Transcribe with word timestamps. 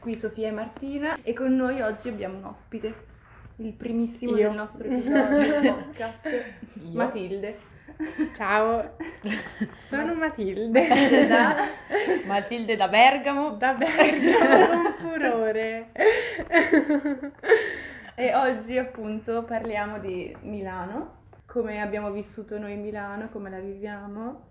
Qui 0.00 0.16
Sofia 0.16 0.48
e 0.48 0.50
Martina 0.50 1.18
e 1.22 1.34
con 1.34 1.54
noi 1.54 1.82
oggi 1.82 2.08
abbiamo 2.08 2.38
un 2.38 2.44
ospite, 2.44 2.94
il 3.56 3.74
primissimo 3.74 4.34
Io. 4.34 4.48
del 4.48 4.56
nostro 4.56 4.86
episodio 4.88 5.74
podcast. 5.74 6.26
Matilde. 6.94 7.58
Ciao, 8.36 8.96
sono 9.88 10.14
Matilde. 10.14 11.26
Da- 11.26 11.56
Matilde 12.26 12.76
da 12.76 12.88
Bergamo. 12.88 13.50
Da 13.50 13.74
Bergamo 13.74 14.66
con 14.82 14.94
furore. 14.98 15.88
E 18.14 18.34
oggi 18.34 18.76
appunto 18.76 19.44
parliamo 19.44 19.98
di 19.98 20.34
Milano, 20.42 21.18
come 21.46 21.80
abbiamo 21.80 22.10
vissuto 22.10 22.58
noi 22.58 22.76
Milano, 22.76 23.28
come 23.30 23.48
la 23.50 23.58
viviamo, 23.58 24.48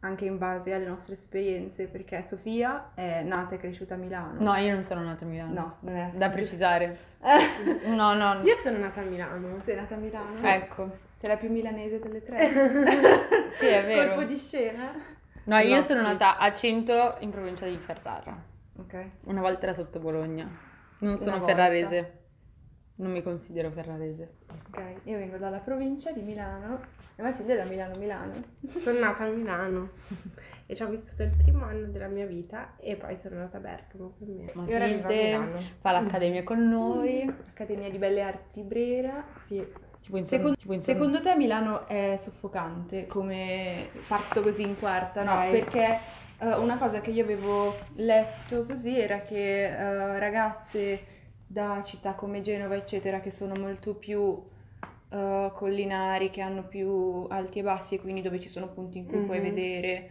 anche 0.00 0.24
in 0.24 0.38
base 0.38 0.72
alle 0.72 0.86
nostre 0.86 1.14
esperienze, 1.14 1.86
perché 1.86 2.22
Sofia 2.22 2.90
è 2.94 3.22
nata 3.22 3.54
e 3.56 3.58
cresciuta 3.58 3.94
a 3.94 3.96
Milano. 3.98 4.40
No, 4.40 4.54
io 4.56 4.72
non 4.74 4.84
sono 4.84 5.02
nata 5.02 5.24
a 5.24 5.28
Milano. 5.28 5.52
No, 5.52 5.76
non 5.80 5.96
è 5.96 6.10
Da 6.14 6.30
precisare. 6.30 7.12
No, 7.86 8.12
no. 8.14 8.40
Io 8.42 8.56
sono 8.62 8.78
nata 8.78 9.00
a 9.00 9.04
Milano. 9.04 9.56
Sei 9.58 9.76
nata 9.76 9.94
a 9.94 9.98
Milano? 9.98 10.46
Ecco. 10.46 10.96
Sei 11.24 11.32
la 11.32 11.38
più 11.38 11.50
milanese 11.50 11.98
delle 12.00 12.22
tre. 12.22 12.50
Sì, 13.56 13.64
è 13.64 13.82
vero. 13.86 14.14
Colpo 14.14 14.24
di 14.24 14.36
scena. 14.36 14.92
No, 15.44 15.56
io 15.56 15.68
Plot 15.68 15.86
sono 15.86 16.02
nata 16.02 16.36
a 16.36 16.52
Cento 16.52 17.16
in 17.20 17.30
provincia 17.30 17.64
di 17.64 17.78
Ferrara. 17.78 18.38
Ok. 18.76 19.06
Una 19.24 19.40
volta 19.40 19.62
era 19.62 19.72
sotto 19.72 20.00
Bologna. 20.00 20.46
Non 20.98 21.16
sono 21.16 21.40
ferrarese. 21.40 22.18
Non 22.96 23.10
mi 23.10 23.22
considero 23.22 23.70
ferrarese. 23.70 24.34
Ok, 24.68 24.96
io 25.04 25.16
vengo 25.16 25.38
dalla 25.38 25.60
provincia 25.60 26.12
di 26.12 26.20
Milano 26.20 26.82
e 27.16 27.22
Matilde 27.22 27.54
è 27.54 27.56
da 27.56 27.64
Milano 27.64 27.96
Milano. 27.96 28.42
Sono 28.80 28.98
nata 28.98 29.24
a 29.24 29.28
Milano 29.28 29.92
e 30.66 30.74
ci 30.74 30.82
ho 30.82 30.88
vissuto 30.88 31.22
il 31.22 31.30
primo 31.30 31.64
anno 31.64 31.86
della 31.86 32.08
mia 32.08 32.26
vita 32.26 32.76
e 32.76 32.96
poi 32.96 33.16
sono 33.16 33.36
nata 33.36 33.56
a 33.56 33.60
Bergamo 33.60 34.14
per 34.18 34.28
me. 34.28 34.50
E 34.50 34.78
Matilde 34.78 35.72
fa 35.80 35.90
l'accademia 35.90 36.42
con 36.42 36.68
noi. 36.68 37.22
Accademia 37.22 37.88
di 37.88 37.96
Belle 37.96 38.20
Arti 38.20 38.60
Brera. 38.60 39.24
Sì. 39.46 39.66
Tipo 40.04 40.18
in 40.18 40.26
Secondo, 40.26 40.56
tipo 40.56 40.72
in 40.74 40.82
secondo 40.82 41.20
te 41.22 41.34
Milano 41.34 41.86
è 41.86 42.18
soffocante 42.20 43.06
come 43.06 43.88
parto 44.06 44.42
così 44.42 44.62
in 44.62 44.78
quarta? 44.78 45.22
No, 45.22 45.34
Vai. 45.34 45.50
perché 45.50 45.98
eh, 46.40 46.54
una 46.56 46.76
cosa 46.76 47.00
che 47.00 47.10
io 47.10 47.22
avevo 47.24 47.74
letto 47.94 48.66
così 48.66 48.98
era 48.98 49.22
che 49.22 49.64
eh, 49.64 50.18
ragazze 50.18 51.06
da 51.46 51.82
città 51.82 52.14
come 52.14 52.42
Genova, 52.42 52.74
eccetera, 52.76 53.20
che 53.20 53.30
sono 53.30 53.54
molto 53.54 53.94
più 53.94 54.42
eh, 55.08 55.50
collinari, 55.54 56.28
che 56.30 56.42
hanno 56.42 56.64
più 56.66 57.26
alti 57.30 57.60
e 57.60 57.62
bassi 57.62 57.94
e 57.94 58.00
quindi 58.00 58.20
dove 58.20 58.40
ci 58.40 58.48
sono 58.48 58.68
punti 58.68 58.98
in 58.98 59.06
cui 59.06 59.20
puoi 59.20 59.38
Mhm. 59.38 59.42
vedere 59.44 60.10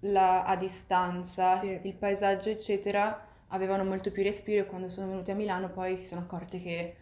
la- 0.00 0.44
a 0.44 0.54
distanza 0.56 1.58
Sì. 1.58 1.80
il 1.82 1.94
paesaggio, 1.94 2.48
eccetera, 2.50 3.26
avevano 3.48 3.82
molto 3.84 4.10
più 4.12 4.22
respiro 4.22 4.62
e 4.62 4.66
quando 4.66 4.88
sono 4.88 5.08
venute 5.08 5.32
a 5.32 5.34
Milano 5.34 5.68
poi 5.70 5.98
si 5.98 6.06
sono 6.06 6.20
accorte 6.20 6.60
che 6.60 6.96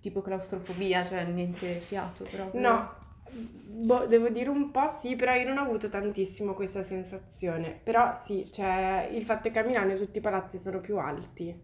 tipo 0.00 0.22
claustrofobia, 0.22 1.04
cioè 1.04 1.24
niente 1.24 1.80
fiato 1.80 2.24
proprio. 2.24 2.60
No, 2.60 2.90
boh, 3.30 4.06
devo 4.06 4.28
dire 4.28 4.48
un 4.48 4.70
po' 4.70 4.88
sì, 5.00 5.16
però 5.16 5.34
io 5.34 5.46
non 5.48 5.58
ho 5.58 5.62
avuto 5.62 5.88
tantissimo 5.88 6.54
questa 6.54 6.84
sensazione. 6.84 7.78
Però 7.82 8.18
sì, 8.24 8.50
cioè 8.50 9.08
il 9.12 9.24
fatto 9.24 9.48
è 9.48 9.50
che 9.50 9.58
a 9.58 9.62
Milano 9.64 9.96
tutti 9.96 10.18
i 10.18 10.20
palazzi 10.20 10.58
sono 10.58 10.80
più 10.80 10.98
alti 10.98 11.54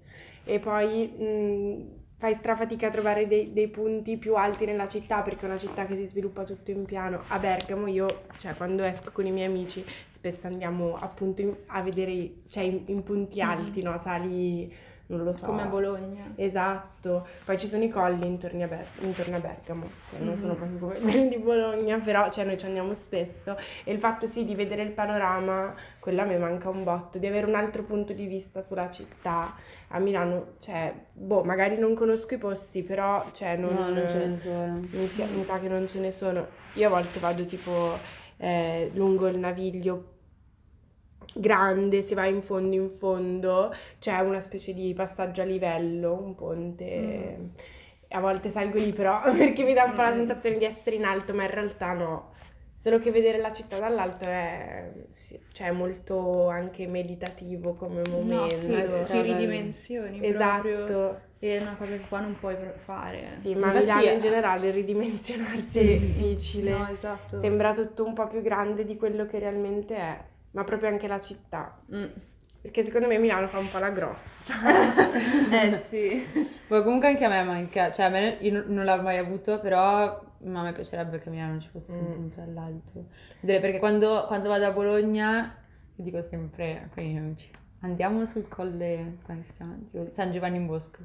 e 0.45 0.59
poi 0.61 1.07
mh, 1.09 2.03
fai 2.19 2.35
strafatica 2.35 2.89
a 2.89 2.91
trovare 2.91 3.27
dei, 3.27 3.53
dei 3.53 3.69
punti 3.69 4.17
più 4.19 4.37
alti 4.37 4.67
nella 4.67 4.89
città 4.89 5.23
perché 5.23 5.43
è 5.47 5.49
una 5.49 5.59
città 5.59 5.87
che 5.87 5.97
si 5.97 6.07
sviluppa 6.07 6.45
tutto 6.45 6.71
in 6.71 6.85
piano. 6.85 7.25
A 7.29 7.39
Bergamo 7.39 7.87
io, 7.87 8.25
cioè 8.39 8.55
quando 8.55 8.83
esco 8.85 9.11
con 9.13 9.27
i 9.27 9.33
miei 9.33 9.47
amici, 9.49 9.85
spesso 10.11 10.47
andiamo 10.47 10.97
appunto 10.97 11.43
in- 11.43 11.57
a 11.67 11.83
vedere, 11.83 12.43
cioè 12.49 12.63
in, 12.65 12.83
in 12.87 13.03
punti 13.03 13.41
alti, 13.41 13.83
no? 13.83 13.97
Sali, 13.99 14.73
non 15.07 15.23
lo 15.25 15.33
so. 15.33 15.45
Come 15.45 15.63
a 15.63 15.67
Bologna. 15.67 16.33
Esatto, 16.37 17.27
poi 17.45 17.59
ci 17.59 17.67
sono 17.67 17.85
i 17.85 17.91
colli 17.91 18.27
intorno 18.27 18.65
a, 18.65 18.67
Ber- 18.67 18.87
intorno 19.01 19.37
a 19.37 19.39
Bergamo, 19.41 19.87
che 20.11 20.17
non 20.19 20.29
Mhm. 20.29 20.37
sono 20.37 20.55
proprio 20.55 20.79
come 20.79 20.99
quelli 20.99 21.29
di 21.29 21.37
Bologna, 21.39 21.99
però 21.99 22.31
cioè, 22.31 22.45
noi 22.45 22.57
ci 22.59 22.65
andiamo 22.67 22.95
spesso 22.95 23.57
e 23.85 23.93
il 23.93 23.99
fatto 23.99 24.27
sì 24.27 24.45
di 24.45 24.55
vedere 24.55 24.83
il 24.83 24.93
panorama, 24.93 25.75
quello 25.99 26.23
a 26.23 26.25
me 26.25 26.39
manca 26.39 26.69
un 26.71 26.85
botto, 26.85 27.19
di 27.19 27.27
avere 27.27 27.47
un 27.47 27.55
altro 27.55 27.83
punto 27.83 28.13
di 28.13 28.27
vista 28.27 28.63
sulla 28.63 28.91
città. 28.91 29.55
A 29.89 29.99
Milano, 29.99 30.55
cioè, 30.61 30.93
boh, 31.13 31.45
magari 31.45 31.77
non 31.79 31.95
conosco 31.95 32.35
i 32.35 32.39
posti, 32.39 32.83
però 32.83 33.27
cioè, 33.33 33.57
non, 33.57 33.75
No, 33.75 33.89
non 33.91 34.09
ce 34.09 34.27
ne 34.27 34.39
sono. 34.39 34.81
mi, 34.91 35.07
sia- 35.09 35.27
mi 35.27 35.43
sa 35.45 35.59
che 35.61 35.69
non 35.69 35.87
ce 35.87 35.99
ne 36.01 36.11
sono. 36.13 36.47
Io 36.75 36.87
a 36.87 36.91
volte 36.91 37.21
vado 37.21 37.45
tipo 37.45 37.99
eh, 38.39 38.91
lungo 38.95 39.29
il 39.29 39.39
naviglio 39.39 40.13
grande, 41.35 42.03
si 42.03 42.15
va 42.15 42.27
in 42.27 42.43
fondo 42.43 42.75
in 42.75 42.91
fondo, 42.99 43.73
c'è 43.99 44.19
una 44.21 44.41
specie 44.41 44.73
di 44.75 44.93
passaggio 44.95 45.43
a 45.43 45.45
livello, 45.45 46.13
un 46.15 46.35
ponte. 46.35 47.37
Mm. 47.41 47.47
A 48.11 48.21
volte 48.21 48.49
salgo 48.51 48.79
lì 48.79 48.93
però 48.93 49.23
perché 49.37 49.65
mi 49.65 49.73
dà 49.75 49.85
un 49.85 49.95
po' 49.95 50.03
la 50.03 50.11
Mm. 50.13 50.17
sensazione 50.19 50.59
di 50.59 50.65
essere 50.65 50.97
in 50.97 51.05
alto, 51.05 51.35
ma 51.35 51.45
in 51.45 51.51
realtà 51.51 51.93
no. 51.93 52.33
Solo 52.77 52.99
che 52.99 53.11
vedere 53.11 53.39
la 53.39 53.51
città 53.51 53.79
dall'alto 53.79 54.27
è 54.27 54.93
sì, 55.11 55.41
cioè, 55.53 55.71
molto 55.71 56.49
anche 56.51 56.87
meditativo 56.87 57.73
come 57.75 58.03
No, 58.07 58.17
momento. 58.19 58.57
sì, 58.57 58.69
Bello. 58.73 59.05
ti 59.07 59.21
ridimensioni 59.23 60.19
proprio. 60.19 60.85
Esatto, 60.85 61.21
E 61.39 61.57
è 61.57 61.61
una 61.63 61.77
cosa 61.79 61.93
che 61.93 62.03
qua 62.07 62.21
non 62.21 62.37
puoi 62.39 62.55
fare. 62.85 63.37
sì, 63.39 63.55
ma 63.55 63.71
a 63.71 63.79
Milano 63.81 64.03
in 64.03 64.09
eh, 64.11 64.19
generale 64.19 64.71
ridimensionarsi 64.71 65.63
sì. 65.67 65.79
è 65.79 65.99
difficile. 65.99 66.71
No, 66.73 66.87
esatto. 66.93 67.39
Sembra 67.41 67.73
tutto 67.73 68.05
un 68.05 68.13
po' 68.13 68.27
più 68.27 68.43
grande 68.43 68.85
di 68.85 68.97
quello 68.97 69.25
che 69.25 69.39
realmente 69.39 69.97
è, 69.97 70.19
ma 70.55 70.65
proprio 70.65 70.89
anche 70.89 71.07
la 71.07 71.21
città. 71.21 71.79
Mm. 71.95 72.07
Perché 72.63 72.83
secondo 72.83 73.07
me 73.09 73.19
Milano 73.19 73.49
fa 73.49 73.59
un 73.59 73.71
po' 73.71 73.79
la 73.79 73.91
grossa. 73.91 74.55
Eh 75.53 75.77
sì. 75.85 76.27
Poi 76.67 76.83
comunque 76.83 77.09
anche 77.09 77.25
a 77.25 77.29
me 77.29 77.43
manca, 77.43 77.93
cioè 77.93 78.07
a 78.07 78.09
me, 78.09 78.39
io 78.41 78.65
non, 78.67 78.85
l'ho 78.85 79.03
mai 79.03 79.19
avuto, 79.19 79.61
però 79.61 80.23
ma 80.45 80.61
a 80.61 80.63
me 80.65 80.73
piacerebbe 80.73 81.19
che 81.19 81.29
a 81.29 81.33
Milano 81.33 81.61
ci 81.61 81.69
fosse 81.69 81.93
un 81.93 82.09
Mm. 82.09 82.13
punto 82.13 82.41
all'alto. 82.41 83.07
Vedere, 83.41 83.61
perché 83.61 83.79
quando, 83.79 84.25
quando 84.27 84.49
vado 84.49 84.65
a 84.67 84.73
Bologna, 84.73 85.55
dico 85.95 86.23
sempre 86.23 86.89
miei 86.95 87.17
amici, 87.17 87.51
andiamo 87.81 88.25
sul 88.25 88.49
colle, 88.49 89.19
come 89.27 89.43
si 89.43 89.53
chiama? 89.55 89.79
San 90.13 90.33
Giovanni 90.33 90.57
in 90.57 90.67
Bosco. 90.67 90.99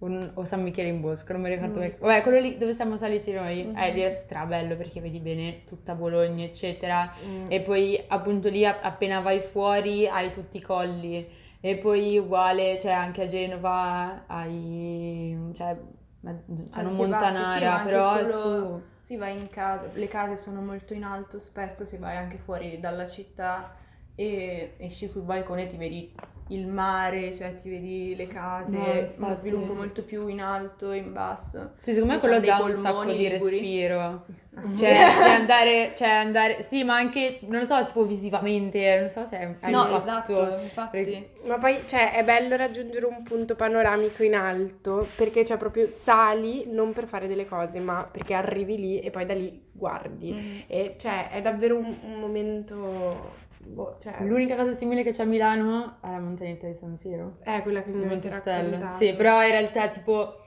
Un- 0.00 0.30
o 0.34 0.44
San 0.44 0.62
Michele 0.62 0.88
in 0.88 1.00
Bosco, 1.00 1.32
non 1.32 1.42
mi 1.42 1.48
ricordo 1.48 1.80
Mm. 1.80 1.88
Vabbè, 1.98 2.22
quello 2.22 2.38
lì 2.38 2.56
dove 2.56 2.72
siamo 2.72 2.96
saliti 2.96 3.32
noi, 3.32 3.74
eh, 3.76 3.90
lì 3.92 4.00
è 4.00 4.10
strabello 4.10 4.76
perché 4.76 5.00
vedi 5.00 5.18
bene 5.18 5.64
tutta 5.66 5.94
Bologna, 5.96 6.44
eccetera. 6.44 7.12
Mm. 7.26 7.46
E 7.50 7.60
poi 7.62 8.00
appunto 8.06 8.48
lì 8.48 8.64
appena 8.64 9.18
vai 9.20 9.40
fuori 9.40 10.06
hai 10.06 10.30
tutti 10.30 10.58
i 10.58 10.60
colli. 10.60 11.28
E 11.60 11.76
poi 11.78 12.16
uguale, 12.16 12.78
cioè 12.78 12.92
anche 12.92 13.22
a 13.22 13.26
Genova 13.26 14.22
hai, 14.28 15.36
cioè, 15.56 15.76
ma- 16.20 16.30
cioè 16.72 16.84
sì, 16.84 16.90
Montanara, 16.92 17.68
ma 17.70 17.74
anche 17.78 17.84
però 17.90 18.26
solo- 18.26 18.82
Si 19.00 19.16
va 19.16 19.26
in 19.28 19.48
casa, 19.48 19.90
le 19.94 20.06
case 20.06 20.36
sono 20.36 20.60
molto 20.60 20.92
in 20.94 21.02
alto 21.02 21.38
spesso, 21.40 21.84
se 21.84 21.98
vai 21.98 22.16
anche 22.16 22.36
fuori 22.36 22.78
dalla 22.78 23.08
città 23.08 23.74
e 24.20 24.72
esci 24.78 25.06
sul 25.06 25.22
balcone 25.22 25.68
ti 25.68 25.76
vedi 25.76 26.12
il 26.50 26.66
mare, 26.66 27.36
cioè 27.36 27.54
ti 27.60 27.68
vedi 27.68 28.16
le 28.16 28.26
case, 28.26 28.74
No, 28.74 28.82
uno 28.82 28.98
infatti. 29.00 29.36
sviluppo 29.36 29.74
molto 29.74 30.02
più 30.02 30.26
in 30.28 30.40
alto 30.40 30.90
e 30.92 30.96
in 30.96 31.12
basso. 31.12 31.72
su, 31.76 31.92
secondo 31.92 32.14
me 32.14 32.18
quello 32.18 32.40
dà 32.40 32.54
un 32.56 32.60
polmoni 32.62 32.82
sacco 32.82 33.04
di 33.04 33.28
liguri. 33.28 33.50
respiro. 33.50 34.18
Sì. 34.24 34.32
Cioè, 34.76 34.92
andare, 35.38 35.92
cioè 35.94 36.08
andare, 36.08 36.62
sì, 36.62 36.82
ma 36.82 36.96
anche, 36.96 37.38
non 37.42 37.60
lo 37.60 37.66
so, 37.66 37.84
tipo 37.84 38.04
visivamente, 38.06 38.98
non 38.98 39.10
so 39.10 39.24
se 39.26 39.38
è 39.38 39.44
un 39.44 39.54
no, 39.70 39.82
impatto. 39.84 39.96
esatto, 39.98 40.58
infatti. 40.62 40.96
Perché- 40.96 41.30
Ma 41.44 41.58
poi, 41.58 41.82
cioè, 41.84 42.12
è 42.12 42.24
bello 42.24 42.56
raggiungere 42.56 43.04
un 43.06 43.22
punto 43.22 43.54
panoramico 43.54 44.24
in 44.24 44.34
alto, 44.34 45.06
perché 45.16 45.44
cioè 45.44 45.58
proprio 45.58 45.86
sali 45.88 46.64
non 46.66 46.92
per 46.92 47.06
fare 47.06 47.28
delle 47.28 47.46
cose, 47.46 47.78
ma 47.78 48.08
perché 48.10 48.34
arrivi 48.34 48.76
lì 48.78 48.98
e 49.00 49.10
poi 49.10 49.26
da 49.26 49.34
lì 49.34 49.62
guardi. 49.70 50.32
Mhm. 50.32 50.62
E 50.66 50.94
cioè, 50.98 51.28
è 51.30 51.40
davvero 51.42 51.76
un, 51.76 51.94
un 52.04 52.18
momento... 52.18 53.46
Boh, 53.70 53.98
cioè, 54.00 54.16
L'unica 54.22 54.56
cosa 54.56 54.72
simile 54.74 55.02
che 55.02 55.10
c'è 55.10 55.22
a 55.22 55.26
Milano 55.26 55.98
è 56.00 56.10
la 56.10 56.18
montagnetta 56.18 56.66
di 56.66 56.74
San 56.74 56.96
Siro. 56.96 57.36
è 57.42 57.60
quella 57.62 57.82
che 57.82 57.90
mi 57.90 58.04
Montestella. 58.06 58.70
raccontato. 58.76 58.96
Sì, 59.04 59.14
però 59.14 59.42
in 59.44 59.50
realtà 59.50 59.88
tipo 59.88 60.42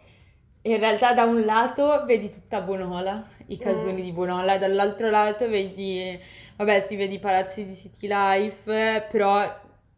in 0.64 0.78
realtà 0.78 1.14
da 1.14 1.24
un 1.24 1.42
lato 1.44 2.06
vedi 2.06 2.30
tutta 2.30 2.62
Bonola, 2.62 3.28
i 3.48 3.58
casoni 3.58 4.02
Mm. 4.02 4.04
di 4.06 4.12
Bonola, 4.12 4.56
e 4.56 4.60
dall'altro 4.60 5.10
lato 5.10 5.48
vedi 5.50 6.20
vabbè, 6.58 6.82
si 6.82 6.96
vedi 6.96 7.16
i 7.16 7.20
palazzi 7.20 7.66
di 7.66 7.76
City 7.76 8.08
Life, 8.08 9.08
però 9.10 9.44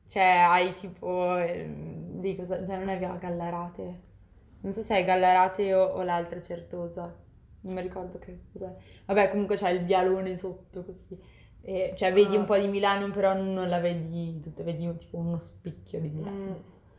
cioè 0.07 0.23
hai 0.23 0.73
tipo 0.73 1.37
ehm, 1.37 2.19
di 2.21 2.35
cosa 2.35 2.65
cioè, 2.65 2.77
non 2.77 2.89
è 2.89 2.97
via 2.97 3.15
Gallarate. 3.19 3.99
Non 4.61 4.71
so 4.71 4.81
se 4.81 4.95
è 4.95 5.03
Gallarate 5.03 5.73
o, 5.73 5.83
o 5.83 6.03
l'altra 6.03 6.41
Certosa. 6.41 7.13
Non 7.61 7.73
mi 7.73 7.81
ricordo 7.81 8.17
che 8.19 8.39
cos'è. 8.51 8.73
Vabbè, 9.05 9.29
comunque 9.29 9.55
c'è 9.55 9.69
il 9.69 9.83
vialone 9.85 10.35
sotto 10.35 10.83
così. 10.83 11.17
E, 11.65 11.93
cioè, 11.95 12.11
vedi 12.13 12.35
Ah. 12.35 12.39
un 12.39 12.45
po' 12.45 12.57
di 12.57 12.67
Milano, 12.67 13.09
però 13.11 13.33
non 13.33 13.69
la 13.69 13.79
vedi 13.79 14.39
tutta, 14.41 14.63
vedi 14.63 14.95
tipo 14.97 15.17
uno 15.17 15.37
spicchio 15.39 15.99
di 16.01 16.09
Milano. 16.09 16.35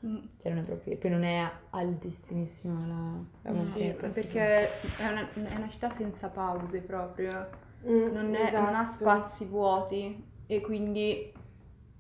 Mm. 0.05 0.09
Mm. 0.11 0.17
Cioè, 0.41 0.53
non 0.53 0.63
è 0.63 0.67
proprio. 0.67 0.97
Poi 0.99 1.11
non 1.11 1.23
è 1.25 1.51
altissimissima 1.71 2.87
la, 2.87 2.95
la 3.43 3.51
No, 3.51 3.63
Montepa. 3.63 4.09
perché 4.09 4.81
è 4.97 5.07
una, 5.09 5.29
è 5.33 5.57
una 5.57 5.69
città 5.69 5.91
senza 5.91 6.29
pause 6.29 6.81
proprio, 6.81 7.63
Mm, 7.87 8.13
non, 8.13 8.35
è- 8.35 8.51
non 8.53 8.75
ha 8.75 8.83
esatto. 8.83 8.99
spazi 9.01 9.45
vuoti 9.45 10.25
e 10.47 10.61
quindi 10.63 11.31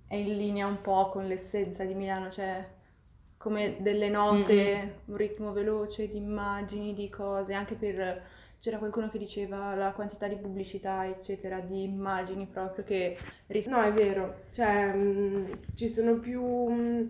è 0.06 0.14
in 0.16 0.36
linea 0.38 0.66
un 0.66 0.80
po' 0.80 1.10
con 1.10 1.26
l'essenza 1.26 1.84
di 1.84 1.94
Milano, 1.94 2.30
cioè 2.30 2.66
come 3.36 3.76
delle 3.80 4.08
note, 4.08 5.00
un 5.04 5.16
ritmo 5.16 5.52
veloce 5.52 6.08
di 6.08 6.16
immagini, 6.16 6.94
di 6.94 7.10
cose, 7.10 7.52
anche 7.52 7.74
per... 7.74 8.22
C'era 8.64 8.78
qualcuno 8.78 9.10
che 9.10 9.18
diceva 9.18 9.74
la 9.74 9.92
quantità 9.92 10.26
di 10.26 10.36
pubblicità, 10.36 11.06
eccetera, 11.06 11.60
di 11.60 11.82
immagini 11.82 12.46
proprio 12.46 12.82
che 12.82 13.14
ris- 13.48 13.66
No, 13.66 13.82
è 13.82 13.92
vero, 13.92 14.44
cioè 14.52 14.90
mm, 14.94 15.52
ci 15.74 15.86
sono 15.88 16.14
più, 16.18 16.42
mm, 16.42 17.02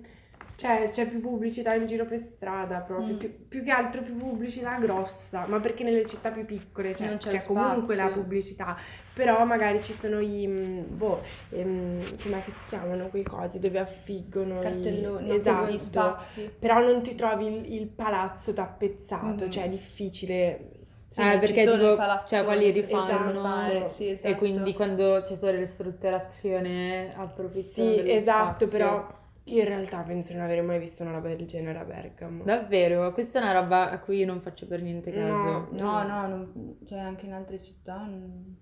cioè 0.56 0.89
c'è 0.91 1.06
più 1.09 1.21
pubblicità 1.21 1.73
in 1.75 1.87
giro 1.87 2.06
per 2.06 2.19
strada 2.19 2.79
proprio, 2.81 3.15
Mm. 3.15 3.19
più, 3.19 3.47
più 3.47 3.62
che 3.62 3.71
altro 3.71 4.03
più 4.03 4.17
pubblicità 4.17 4.79
grossa, 4.79 5.47
ma 5.47 5.61
perché 5.61 5.85
nelle 5.85 6.05
città 6.06 6.31
più 6.33 6.45
piccole 6.45 6.93
cioè, 6.97 7.19
c'è 7.19 7.29
c'è 7.39 7.45
comunque 7.45 7.95
la 7.95 8.09
pubblicità, 8.09 8.77
però 9.15 9.45
magari 9.45 9.81
ci 9.85 9.93
sono 9.93 10.19
i, 10.19 10.45
mm, 10.49 10.97
boh, 10.97 11.23
ehm, 11.51 12.21
com'è 12.21 12.43
che 12.43 12.51
si 12.51 12.65
chiamano 12.69 13.06
quei 13.11 13.23
cosi 13.23 13.61
dove 13.61 13.79
affiggono 13.79 14.59
i- 14.59 14.62
cartelloni, 14.65 15.29
no, 15.29 15.35
esatto, 15.35 15.71
gli 15.71 15.79
spazi. 15.79 16.51
però 16.59 16.81
non 16.81 17.01
ti 17.01 17.15
trovi 17.15 17.47
il, 17.47 17.73
il 17.75 17.87
palazzo 17.87 18.53
tappezzato, 18.53 19.45
Mhm. 19.45 19.51
cioè 19.53 19.65
è 19.67 19.69
difficile. 19.69 20.71
Sì, 21.15 21.21
Eh, 21.21 21.39
perché 21.39 21.63
sono 21.69 21.91
tipo, 21.93 22.27
cioè, 22.27 22.45
quelli 22.45 22.71
rifanno 22.73 23.41
fare, 23.41 23.89
sì, 23.89 24.09
e 24.09 24.11
esatto. 24.11 24.35
quindi 24.37 24.73
quando 24.75 25.23
c'è 25.25 25.37
stata 25.37 25.57
ristrutturazione 25.57 27.15
approfittano 27.17 27.89
Sì, 27.93 28.11
esatto, 28.11 28.67
spazio. 28.67 28.79
però 28.79 29.07
io 29.45 29.61
in 29.61 29.65
realtà 29.69 29.99
penso 30.01 30.29
di 30.33 30.35
non 30.39 30.45
avere 30.45 30.63
mai 30.63 30.81
visto 30.81 31.05
una 31.05 31.13
roba 31.13 31.29
del 31.29 31.47
genere 31.47 31.79
a 31.79 31.85
Bergamo. 31.85 32.43
Davvero, 32.43 33.13
questa 33.13 33.39
è 33.39 33.43
una 33.43 33.53
roba 33.53 33.91
a 33.93 33.99
cui 34.01 34.19
io 34.19 34.27
non 34.27 34.41
faccio 34.41 34.67
per 34.67 34.83
niente 34.83 35.13
caso. 35.13 35.69
No. 35.71 36.03
No, 36.03 36.03
no, 36.03 36.27
non- 36.27 36.79
cioè 36.85 36.99
anche 36.99 37.27
in 37.27 37.33
altre 37.33 37.63
città, 37.63 37.99
non- 37.99 38.57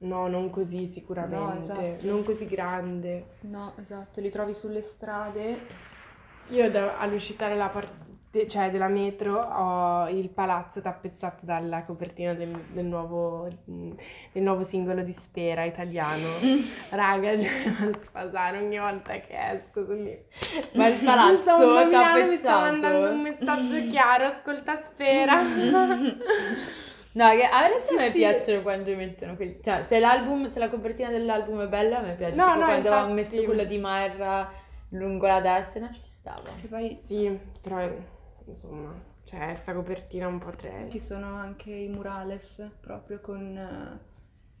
No, 0.00 0.26
non 0.28 0.48
così 0.48 0.86
sicuramente, 0.86 1.36
No, 1.36 1.58
esatto. 1.58 2.06
non 2.06 2.24
così 2.24 2.46
grande. 2.46 3.26
no, 3.40 3.74
esatto, 3.78 4.20
li 4.20 4.30
trovi 4.30 4.54
sulle 4.54 4.80
strade. 4.80 5.58
Io 6.50 6.70
da- 6.70 6.98
all'uscita 6.98 7.46
della, 7.48 7.68
par- 7.68 8.06
de- 8.30 8.46
cioè 8.48 8.70
della 8.70 8.88
metro 8.88 9.40
ho 9.40 10.08
il 10.08 10.28
palazzo 10.28 10.80
tappezzato 10.80 11.44
dalla 11.46 11.84
copertina 11.84 12.34
del, 12.34 12.50
del 12.72 12.84
nuovo, 12.84 13.48
mm, 13.70 13.90
del 14.32 14.42
nuovo 14.42 14.64
singolo 14.64 15.02
di 15.02 15.12
Spera 15.12 15.64
italiano. 15.64 16.26
Raga, 16.90 17.36
cioè, 17.38 17.50
mi 17.66 17.72
fa 17.92 17.98
spasare 17.98 18.58
ogni 18.58 18.78
volta 18.78 19.12
che 19.20 19.36
esco 19.50 19.80
lì. 19.92 20.16
Ma 20.74 20.86
il 20.88 20.98
palazzo 21.04 21.38
Insomma, 21.54 21.84
Milano 21.84 22.26
mi 22.26 22.36
sta 22.36 22.48
tappezzato. 22.48 22.60
mandando 22.60 23.10
un 23.10 23.20
messaggio 23.22 23.86
chiaro, 23.88 24.26
ascolta 24.26 24.76
Spera. 24.82 25.42
No, 27.12 27.30
che 27.30 27.42
a 27.44 27.66
realtà 27.66 27.86
Sì, 27.88 27.94
a 27.94 27.96
me 27.98 28.10
sì. 28.10 28.18
piacciono 28.18 28.62
quando 28.62 28.94
mettono 28.94 29.34
quelli. 29.34 29.58
Cioè, 29.62 29.82
se 29.82 29.98
l'album, 29.98 30.50
se 30.50 30.58
la 30.58 30.68
copertina 30.68 31.10
dell'album 31.10 31.62
è 31.64 31.66
bella, 31.68 31.98
a 31.98 32.02
me 32.02 32.14
piace. 32.14 32.36
No, 32.36 32.44
tipo 32.44 32.58
no, 32.58 32.64
quando 32.66 32.88
avevamo 32.88 33.18
infatti. 33.18 33.34
messo 33.36 33.46
quello 33.46 33.64
di 33.64 33.78
Marra 33.78 34.52
lungo 34.90 35.26
la 35.26 35.40
destra, 35.40 35.90
ci 35.90 36.00
stava. 36.02 36.50
Che 36.60 36.66
poi 36.68 36.96
Sì, 37.02 37.36
però 37.60 37.88
insomma, 38.50 38.94
cioè 39.24 39.54
sta 39.56 39.74
copertina 39.74 40.26
un 40.26 40.38
po' 40.38 40.50
trash. 40.50 40.90
ci 40.92 41.00
sono 41.00 41.34
anche 41.34 41.70
i 41.70 41.88
murales 41.88 42.70
proprio 42.80 43.20
con 43.20 43.56
eh, 43.56 44.00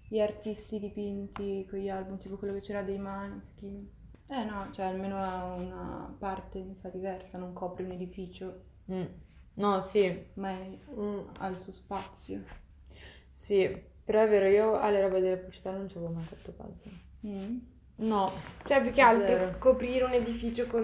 gli 0.08 0.20
artisti 0.20 0.78
dipinti 0.78 1.66
con 1.68 1.78
gli 1.78 1.88
album, 1.88 2.18
tipo 2.18 2.36
quello 2.36 2.54
che 2.54 2.60
c'era 2.60 2.82
dei 2.82 2.98
Maneskin. 2.98 3.88
Eh 4.28 4.44
no, 4.44 4.68
cioè 4.72 4.86
almeno 4.86 5.16
ha 5.22 5.44
una 5.54 6.14
partenza 6.18 6.88
diversa, 6.90 7.38
non 7.38 7.52
copre 7.52 7.84
un 7.84 7.92
edificio, 7.92 8.62
Mm. 8.90 9.04
No, 9.54 9.80
sì, 9.80 10.26
ma 10.34 10.50
è- 10.50 10.78
Mm. 10.98 11.20
ha 11.38 11.46
il 11.48 11.56
suo 11.58 11.72
spazio. 11.72 12.42
sì. 13.30 13.86
Però 14.08 14.22
è 14.22 14.28
vero, 14.28 14.46
io 14.46 14.78
alle 14.78 15.02
robe 15.02 15.20
delle 15.20 15.36
pubblicità 15.36 15.70
non 15.70 15.86
ci 15.90 15.98
avevo 15.98 16.12
mai 16.12 16.24
fatto 16.24 16.54
caso. 16.56 16.84
Mm. 17.26 17.58
No. 17.96 18.32
Cioè, 18.64 18.80
più 18.80 18.90
che 18.90 19.02
altro 19.02 19.26
Zero. 19.26 19.58
coprire 19.58 20.04
un 20.04 20.12
edificio 20.14 20.66
con... 20.66 20.82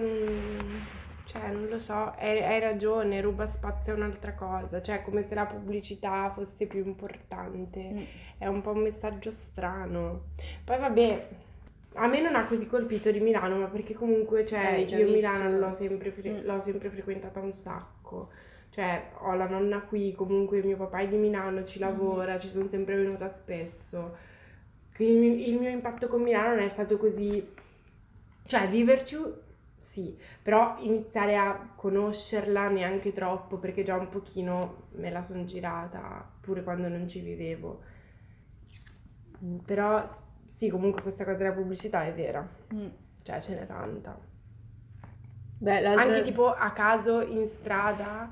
Cioè, 1.25 1.49
non 1.51 1.67
lo 1.67 1.79
so, 1.79 2.13
hai, 2.17 2.41
hai 2.43 2.59
ragione, 2.59 3.19
ruba 3.21 3.47
spazio 3.47 3.93
è 3.93 3.95
un'altra 3.95 4.33
cosa. 4.33 4.81
Cioè, 4.81 5.01
come 5.01 5.23
se 5.23 5.35
la 5.35 5.45
pubblicità 5.45 6.29
fosse 6.31 6.65
più 6.67 6.85
importante. 6.85 7.79
Mm. 7.81 8.03
È 8.37 8.47
un 8.47 8.61
po' 8.61 8.71
un 8.71 8.81
messaggio 8.81 9.31
strano. 9.31 10.25
Poi 10.63 10.77
vabbè, 10.77 11.27
a 11.95 12.07
me 12.07 12.21
non 12.21 12.35
ha 12.35 12.45
così 12.45 12.67
colpito 12.67 13.09
di 13.11 13.19
Milano, 13.19 13.57
ma 13.57 13.65
perché 13.67 13.93
comunque, 13.93 14.45
cioè, 14.45 14.85
già 14.85 14.97
io 14.97 15.05
visto. 15.05 15.27
Milano 15.29 15.57
l'ho 15.57 15.73
sempre, 15.73 16.11
fre- 16.11 16.41
Mm. 16.41 16.45
l'ho 16.45 16.61
sempre 16.61 16.89
frequentata 16.89 17.39
un 17.39 17.53
sacco. 17.53 18.29
Cioè, 18.69 19.11
ho 19.19 19.33
la 19.35 19.47
nonna 19.47 19.79
qui, 19.81 20.13
comunque 20.13 20.61
mio 20.61 20.77
papà 20.77 20.99
è 20.99 21.07
di 21.07 21.15
Milano, 21.17 21.63
ci 21.65 21.79
lavora, 21.79 22.37
ci 22.39 22.49
sono 22.49 22.67
sempre 22.67 22.95
venuta 22.97 23.29
spesso. 23.29 24.15
Quindi 24.93 25.49
il 25.49 25.57
mio 25.59 25.69
impatto 25.69 26.07
con 26.07 26.21
Milano 26.21 26.55
non 26.55 26.59
è 26.65 26.69
stato 26.69 26.97
così... 26.97 27.45
Cioè, 28.45 28.67
viverci 28.67 29.17
sì, 29.85 30.17
però 30.41 30.77
iniziare 30.79 31.35
a 31.37 31.73
conoscerla 31.75 32.69
neanche 32.69 33.13
troppo, 33.13 33.57
perché 33.57 33.83
già 33.83 33.95
un 33.95 34.09
pochino 34.09 34.87
me 34.93 35.11
la 35.11 35.23
sono 35.23 35.45
girata, 35.45 36.27
pure 36.41 36.63
quando 36.63 36.87
non 36.87 37.07
ci 37.07 37.19
vivevo. 37.19 37.81
Mm, 39.43 39.57
Però 39.59 40.03
sì, 40.45 40.69
comunque 40.69 41.01
questa 41.01 41.23
cosa 41.23 41.37
della 41.37 41.53
pubblicità 41.53 42.03
è 42.05 42.13
vera, 42.13 42.47
Mm. 42.73 42.87
cioè 43.23 43.39
ce 43.41 43.55
n'è 43.55 43.65
tanta. 43.67 44.17
Beh, 45.57 45.81
l'altra... 45.81 46.03
Anche 46.03 46.21
tipo 46.23 46.51
a 46.53 46.71
caso 46.71 47.21
in 47.21 47.47
strada 47.47 48.29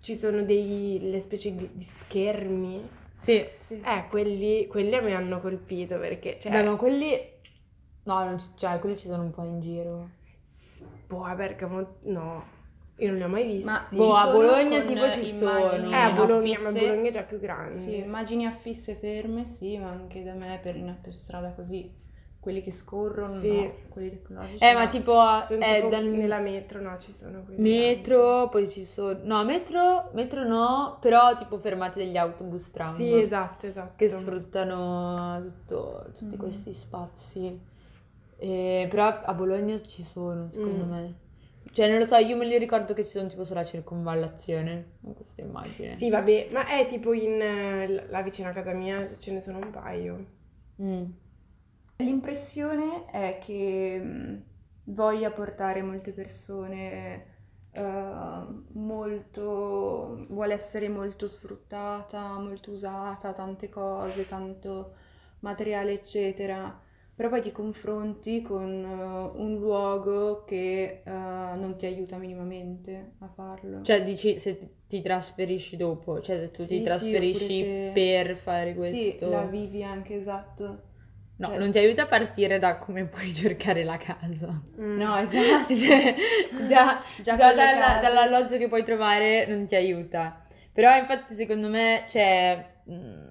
ci 0.00 0.16
sono 0.16 0.42
delle 0.42 1.20
specie 1.20 1.54
di, 1.54 1.82
schermi. 1.82 2.88
Sì. 3.14 3.44
Sì. 3.58 3.80
Eh, 3.84 4.06
quelli, 4.08 4.66
quelli 4.66 5.00
mi 5.02 5.14
hanno 5.14 5.40
colpito 5.40 5.98
perché, 5.98 6.38
cioè, 6.40 6.52
Beh, 6.52 6.62
ma 6.62 6.76
quelli... 6.76 7.18
No, 8.04 8.24
non 8.24 8.38
ci... 8.38 8.48
cioè, 8.56 8.78
quelli 8.78 8.96
ci 8.96 9.06
sono 9.08 9.22
un 9.22 9.30
po' 9.30 9.44
in 9.44 9.60
giro. 9.60 10.08
Boh, 11.06 11.24
a 11.24 11.34
Bergamo, 11.34 11.96
no, 12.02 12.44
io 12.96 13.08
non 13.08 13.16
li 13.16 13.22
ho 13.22 13.28
mai 13.28 13.44
visti. 13.44 13.64
Ma 13.64 13.86
Boh, 13.90 14.14
a 14.14 14.30
Bologna 14.30 14.80
tipo 14.80 15.10
ci 15.10 15.24
sono. 15.24 15.70
Eh, 15.90 15.94
a 15.94 16.12
Bologna, 16.12 16.52
affisse. 16.54 16.72
ma 16.72 16.78
Bologna 16.80 17.08
è 17.08 17.12
già 17.12 17.22
più 17.22 17.38
grande. 17.40 17.72
Sì, 17.74 17.96
immagini 17.98 18.46
affisse 18.46 18.94
ferme, 18.94 19.46
sì, 19.46 19.78
ma 19.78 19.88
anche 19.90 20.22
da 20.22 20.34
me 20.34 20.58
per, 20.62 20.76
per 21.02 21.14
strada 21.14 21.50
così. 21.52 21.98
Quelli 22.40 22.62
che 22.62 22.72
scorrono, 22.72 23.26
Sì. 23.26 23.52
no. 23.54 23.72
Quelli 23.90 24.08
tecnologici. 24.08 24.64
Eh, 24.64 24.72
ma 24.72 24.84
no. 24.84 24.90
tipo... 24.90 25.12
Sono 25.12 25.60
È 25.62 25.74
tipo 25.74 25.88
dal... 25.88 26.04
nella 26.06 26.38
metro, 26.38 26.80
no, 26.80 26.96
ci 26.98 27.12
sono 27.12 27.42
quelli. 27.44 27.60
Metro, 27.60 28.48
poi 28.48 28.70
ci 28.70 28.84
sono... 28.86 29.18
No, 29.24 29.44
metro, 29.44 30.08
metro 30.14 30.42
no, 30.48 30.96
però 31.02 31.36
tipo 31.36 31.58
fermate 31.58 31.98
degli 31.98 32.16
autobus 32.16 32.70
tram. 32.70 32.94
Sì, 32.94 33.12
esatto, 33.12 33.66
esatto. 33.66 33.92
Che 33.96 34.08
sfruttano 34.08 35.38
tutto- 35.42 36.06
tutti 36.16 36.34
Mhm. 36.36 36.38
questi 36.38 36.72
spazi. 36.72 37.60
E- 38.40 38.86
però 38.90 39.06
a 39.22 39.34
Bologna 39.34 39.80
ci 39.82 40.02
sono, 40.02 40.48
secondo 40.50 40.84
Mm. 40.84 40.90
me. 40.92 41.14
Cioè, 41.72 41.88
non 41.88 41.98
lo 41.98 42.04
so, 42.06 42.16
io 42.16 42.36
me 42.36 42.46
li 42.46 42.58
ricordo 42.58 42.94
che 42.94 43.04
ci 43.04 43.10
sono 43.10 43.28
tipo 43.28 43.44
sulla 43.44 43.64
circonvallazione, 43.64 44.92
con 45.02 45.14
queste 45.14 45.42
immagini. 45.42 45.98
Sì, 45.98 46.10
vabbè, 46.10 46.48
ma 46.50 46.66
è 46.66 46.86
tipo 46.88 47.12
in... 47.12 47.40
eh, 47.40 48.06
là 48.08 48.22
vicino 48.22 48.48
a 48.48 48.52
casa 48.52 48.72
mia 48.72 49.14
ce 49.18 49.32
ne 49.32 49.40
sono 49.40 49.58
un 49.58 49.70
paio. 49.70 50.26
Mm. 50.78 51.12
L'impressione 51.98 53.04
è 53.10 53.38
che 53.40 53.98
mh, 54.02 54.42
voglia 54.94 55.30
portare 55.30 55.82
molte 55.82 56.12
persone 56.12 57.26
eh, 57.72 58.44
molto, 58.72 60.26
vuole 60.30 60.54
essere 60.54 60.88
molto 60.88 61.28
sfruttata, 61.28 62.38
molto 62.38 62.70
usata, 62.72 63.32
tante 63.34 63.68
cose, 63.68 64.24
tanto 64.26 64.94
materiale, 65.40 65.92
eccetera. 65.92 66.80
Però 67.20 67.28
poi 67.28 67.42
ti 67.42 67.52
confronti 67.52 68.40
con 68.40 68.82
eh, 68.82 69.38
un 69.42 69.58
luogo 69.58 70.42
che 70.44 71.02
eh, 71.04 71.10
non 71.10 71.74
ti 71.76 71.84
aiuta 71.84 72.16
minimamente 72.16 73.12
a 73.18 73.28
farlo. 73.28 73.82
Cioè, 73.82 74.02
dici 74.02 74.38
se 74.38 74.56
ti- 74.86 75.02
trasferisci 75.02 75.76
dopo, 75.76 76.22
cioè 76.22 76.38
se 76.38 76.50
tu 76.50 76.62
Sì, 76.62 76.68
ti 76.68 76.76
sì, 76.78 76.82
trasferisci 76.82 77.44
oppure 77.44 77.58
se- 77.58 77.90
per 77.92 78.36
fare 78.36 78.72
Sì, 78.72 78.78
questo. 78.78 79.28
la 79.28 79.44
vivi 79.44 79.82
anche 79.84 80.14
esatto. 80.14 80.82
No, 81.36 81.48
cioè- 81.48 81.58
non 81.58 81.70
ti 81.70 81.78
aiuta 81.78 82.02
a 82.04 82.06
partire 82.06 82.58
da 82.58 82.78
come 82.78 83.04
puoi 83.04 83.34
cercare 83.36 83.84
la 83.84 83.98
casa. 83.98 84.58
Mm. 84.80 84.96
No, 84.96 85.16
esatto. 85.20 85.74
Cioè, 85.74 86.14
già, 86.66 87.02
Già 87.20 87.34
già 87.34 87.52
dalla- 87.52 87.98
dall'alloggio 88.00 88.56
che 88.56 88.68
puoi 88.68 88.82
trovare 88.82 89.44
non 89.46 89.66
ti 89.66 89.74
aiuta. 89.74 90.42
Però 90.72 90.96
infatti 90.96 91.34
secondo 91.34 91.68
me, 91.68 92.04
cioè, 92.08 92.64
mm, 92.90 93.29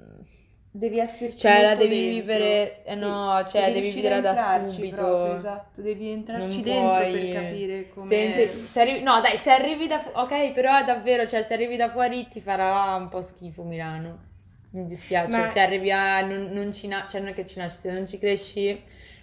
Devi 0.72 1.00
esserci 1.00 1.40
Cioè, 1.40 1.64
la 1.64 1.76
devi 1.76 1.96
dentro. 1.96 2.22
vivere- 2.22 2.84
eh, 2.84 2.96
no, 2.96 3.46
cioè, 3.50 3.74
devi 3.74 3.90
a 3.90 3.94
vivere 3.94 4.22
da 4.22 4.70
subito. 4.70 4.96
proprio, 4.96 5.36
esatto, 5.36 5.82
devi 5.82 6.10
entrarci 6.12 6.56
non 6.58 6.64
dentro 6.64 6.90
puoi... 6.92 7.12
per 7.12 7.42
capire 7.42 7.90
come... 7.90 8.08
Senti- 8.08 8.68
se 8.68 8.82
arrivi- 8.82 9.02
No, 9.02 9.20
dai, 9.20 9.38
se 9.38 9.52
arrivi 9.52 9.88
da... 9.88 10.00
fu- 10.00 10.12
Ok, 10.14 10.52
però 10.54 10.84
davvero, 10.86 11.28
cioè, 11.28 11.42
se 11.42 11.54
arrivi 11.56 11.76
da 11.76 11.90
fuori 11.90 12.28
ti 12.28 12.40
farà 12.40 12.96
un 12.96 13.10
po' 13.10 13.22
schifo 13.22 13.64
Milano. 13.64 14.28
Mi 14.72 14.86
dispiace, 14.86 15.32
Ma- 15.32 15.52
se 15.52 15.60
arrivi 15.60 15.92
a 15.92 16.22
non, 16.22 16.50
non 16.52 16.72
ci 16.72 16.88
na- 16.88 17.08
cioè 17.10 17.20
non 17.20 17.32
è 17.32 17.34
che 17.34 17.48
ci 17.48 17.58
nasci, 17.58 17.80
se 17.80 17.92
non 17.92 18.06
ci 18.08 18.20
cresci, 18.20 18.80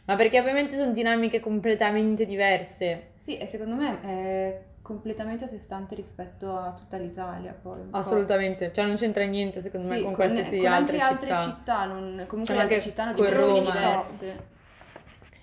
ma 0.07 0.17
perché 0.17 0.41
ovviamente 0.41 0.77
sono 0.77 0.91
dinamiche 0.93 1.39
completamente 1.39 2.27
diverse. 2.27 3.11
Sì, 3.15 3.39
e 3.39 3.47
secondo 3.47 3.77
me 3.77 4.01
è 4.03 4.61
completamente 4.87 5.45
a 5.45 5.47
sé 5.49 5.59
stante 5.59 5.97
rispetto 5.97 6.57
a 6.57 6.73
tutta 6.77 6.97
l'Italia 6.97 7.53
poi. 7.61 7.81
Assolutamente, 7.91 8.71
cioè 8.73 8.85
non 8.87 8.95
c'entra 8.95 9.25
niente 9.25 9.61
secondo 9.61 9.89
me 9.89 9.97
Sì, 9.97 10.03
con 10.05 10.15
qualsiasi 10.15 10.59
con 10.59 10.67
altre 10.69 11.01
anche 11.01 11.19
città. 11.19 11.37
altre 11.39 11.53
città, 11.57 11.85
non- 11.87 12.25
comunque 12.29 12.55
Cioè, 12.55 12.63
altre 12.63 12.81
città 12.83 13.03
hanno 13.03 13.15
con 13.15 13.25
dimensioni 13.27 13.59
Roma. 13.59 13.73
diverse. 13.73 14.55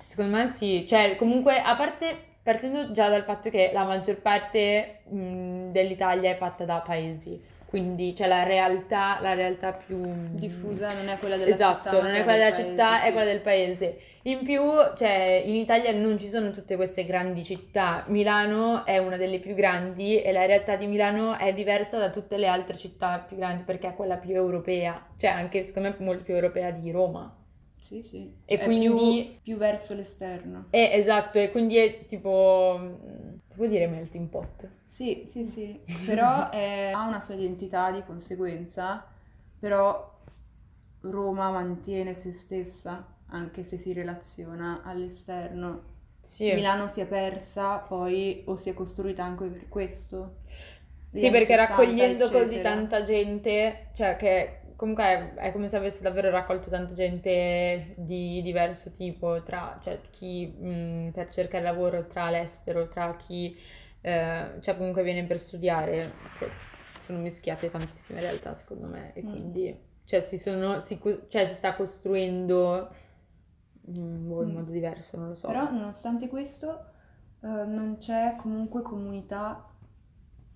Secondo 0.05 0.37
me 0.37 0.47
sì, 0.47 0.85
cioè 0.87 1.15
comunque 1.17 1.59
a 1.59 1.75
parte 1.75 2.15
partendo 2.41 2.91
già 2.91 3.09
dal 3.09 3.23
fatto 3.23 3.49
che 3.49 3.71
la 3.73 3.83
maggior 3.83 4.17
parte 4.21 4.99
mh, 5.09 5.71
dell'Italia 5.71 6.29
è 6.31 6.37
fatta 6.37 6.63
da 6.65 6.79
paesi, 6.79 7.41
quindi 7.65 8.15
cioè 8.15 8.27
la 8.27 8.43
realtà, 8.43 9.17
la 9.21 9.33
realtà 9.33 9.73
più 9.73 9.99
Diffusa 10.35 10.93
non 10.93 11.09
è 11.09 11.17
quella 11.17 11.35
della 11.35 11.49
Esatto, 11.51 11.89
città, 11.89 12.01
non 12.01 12.13
è 12.13 12.23
quella 12.23 12.45
della 12.45 12.55
del 12.55 12.65
città, 12.69 12.85
paese, 12.89 13.01
è 13.03 13.05
sì. 13.07 13.11
quella 13.11 13.31
del 13.31 13.41
paese. 13.41 13.97
In 14.25 14.43
più, 14.43 14.61
cioè, 14.95 15.43
in 15.45 15.55
Italia 15.55 15.91
non 15.91 16.17
ci 16.17 16.29
sono 16.29 16.51
tutte 16.51 16.77
queste 16.77 17.03
grandi 17.05 17.43
città. 17.43 18.05
Milano 18.07 18.85
è 18.85 18.97
una 18.97 19.17
delle 19.17 19.39
più 19.39 19.53
grandi 19.53 20.21
e 20.21 20.31
la 20.31 20.45
realtà 20.45 20.77
di 20.77 20.87
Milano 20.87 21.37
è 21.37 21.53
diversa 21.53 21.97
da 21.97 22.09
tutte 22.09 22.37
le 22.37 22.47
altre 22.47 22.77
città 22.77 23.19
più 23.19 23.35
grandi 23.35 23.63
perché 23.63 23.89
è 23.89 23.95
quella 23.95 24.15
più 24.15 24.33
europea, 24.33 25.05
cioè 25.17 25.29
anche 25.31 25.61
secondo 25.63 25.89
me 25.89 25.95
molto 25.99 26.23
più 26.23 26.35
europea 26.35 26.71
di 26.71 26.89
Roma. 26.89 27.35
Sì, 27.75 28.01
sì. 28.01 28.33
E 28.45 28.57
È 28.59 28.63
quindi- 28.63 29.23
più, 29.41 29.41
più 29.41 29.57
verso 29.57 29.93
l'esterno. 29.93 30.67
E 30.69 30.91
esatto, 30.93 31.37
e 31.37 31.51
quindi 31.51 31.75
è 31.75 32.05
tipo, 32.05 32.77
mm, 32.79 33.33
si 33.49 33.57
può 33.57 33.65
dire 33.65 33.87
melting 33.87 34.29
pot? 34.29 34.69
Sì, 34.85 35.23
sì, 35.25 35.43
sì, 35.43 35.81
però 36.05 36.49
è- 36.49 36.91
ha 36.93 37.05
una 37.05 37.19
sua 37.19 37.33
identità 37.33 37.91
di 37.91 38.01
conseguenza, 38.05 39.05
però 39.59 40.11
Roma 41.01 41.49
mantiene 41.51 42.13
se 42.13 42.31
stessa 42.31 43.05
anche 43.33 43.63
se 43.63 43.77
si 43.77 43.93
relaziona 43.93 44.81
all'esterno. 44.83 45.91
Sì. 46.21 46.51
Milano 46.51 46.87
si 46.87 47.01
è 47.01 47.05
persa 47.07 47.77
poi 47.79 48.43
o 48.47 48.55
si 48.57 48.69
è 48.69 48.73
costruita 48.73 49.23
anche 49.23 49.45
per 49.47 49.67
questo. 49.69 50.37
Sì, 51.11 51.29
perché 51.29 51.55
60, 51.55 51.55
raccogliendo 51.55 52.29
così 52.31 52.59
eccetera. 52.59 52.61
tanta 52.61 53.03
gente, 53.03 53.89
cioè 53.93 54.15
che 54.17 54.61
comunque 54.75 55.03
è, 55.03 55.33
è 55.35 55.51
come 55.51 55.69
se 55.69 55.77
avesse 55.77 56.01
davvero 56.01 56.31
raccolto 56.31 56.69
tanta 56.71 56.93
gente 56.93 57.93
di 57.97 58.41
diverso 58.41 58.91
tipo, 58.91 59.43
tra 59.43 59.79
cioè, 59.83 60.01
chi 60.09 60.47
mh, 60.47 61.11
per 61.13 61.29
cercare 61.29 61.63
lavoro 61.63 62.07
tra 62.07 62.29
l'estero, 62.31 62.87
tra 62.89 63.15
chi 63.15 63.55
eh, 64.01 64.57
cioè 64.61 64.75
comunque 64.77 65.03
viene 65.03 65.23
per 65.25 65.39
studiare, 65.39 66.19
se- 66.31 66.61
sono 66.97 67.19
mischiate 67.19 67.69
tantissime 67.69 68.19
realtà 68.21 68.55
secondo 68.55 68.87
me 68.87 69.13
e 69.13 69.23
Mm. 69.23 69.29
quindi 69.29 69.77
cioè, 70.05 70.19
si, 70.21 70.37
sono, 70.39 70.79
si, 70.81 70.99
cioè, 71.29 71.45
si 71.45 71.53
sta 71.53 71.75
costruendo 71.75 72.89
mm, 72.89 72.93
boh, 73.85 74.43
in 74.43 74.53
modo 74.53 74.71
diverso, 74.71 75.17
non 75.17 75.29
lo 75.29 75.35
so. 75.35 75.47
Però 75.47 75.69
nonostante 75.71 76.27
questo 76.27 76.85
eh, 77.41 77.47
non 77.47 77.97
c'è 77.99 78.35
comunque 78.37 78.81
comunità 78.81 79.69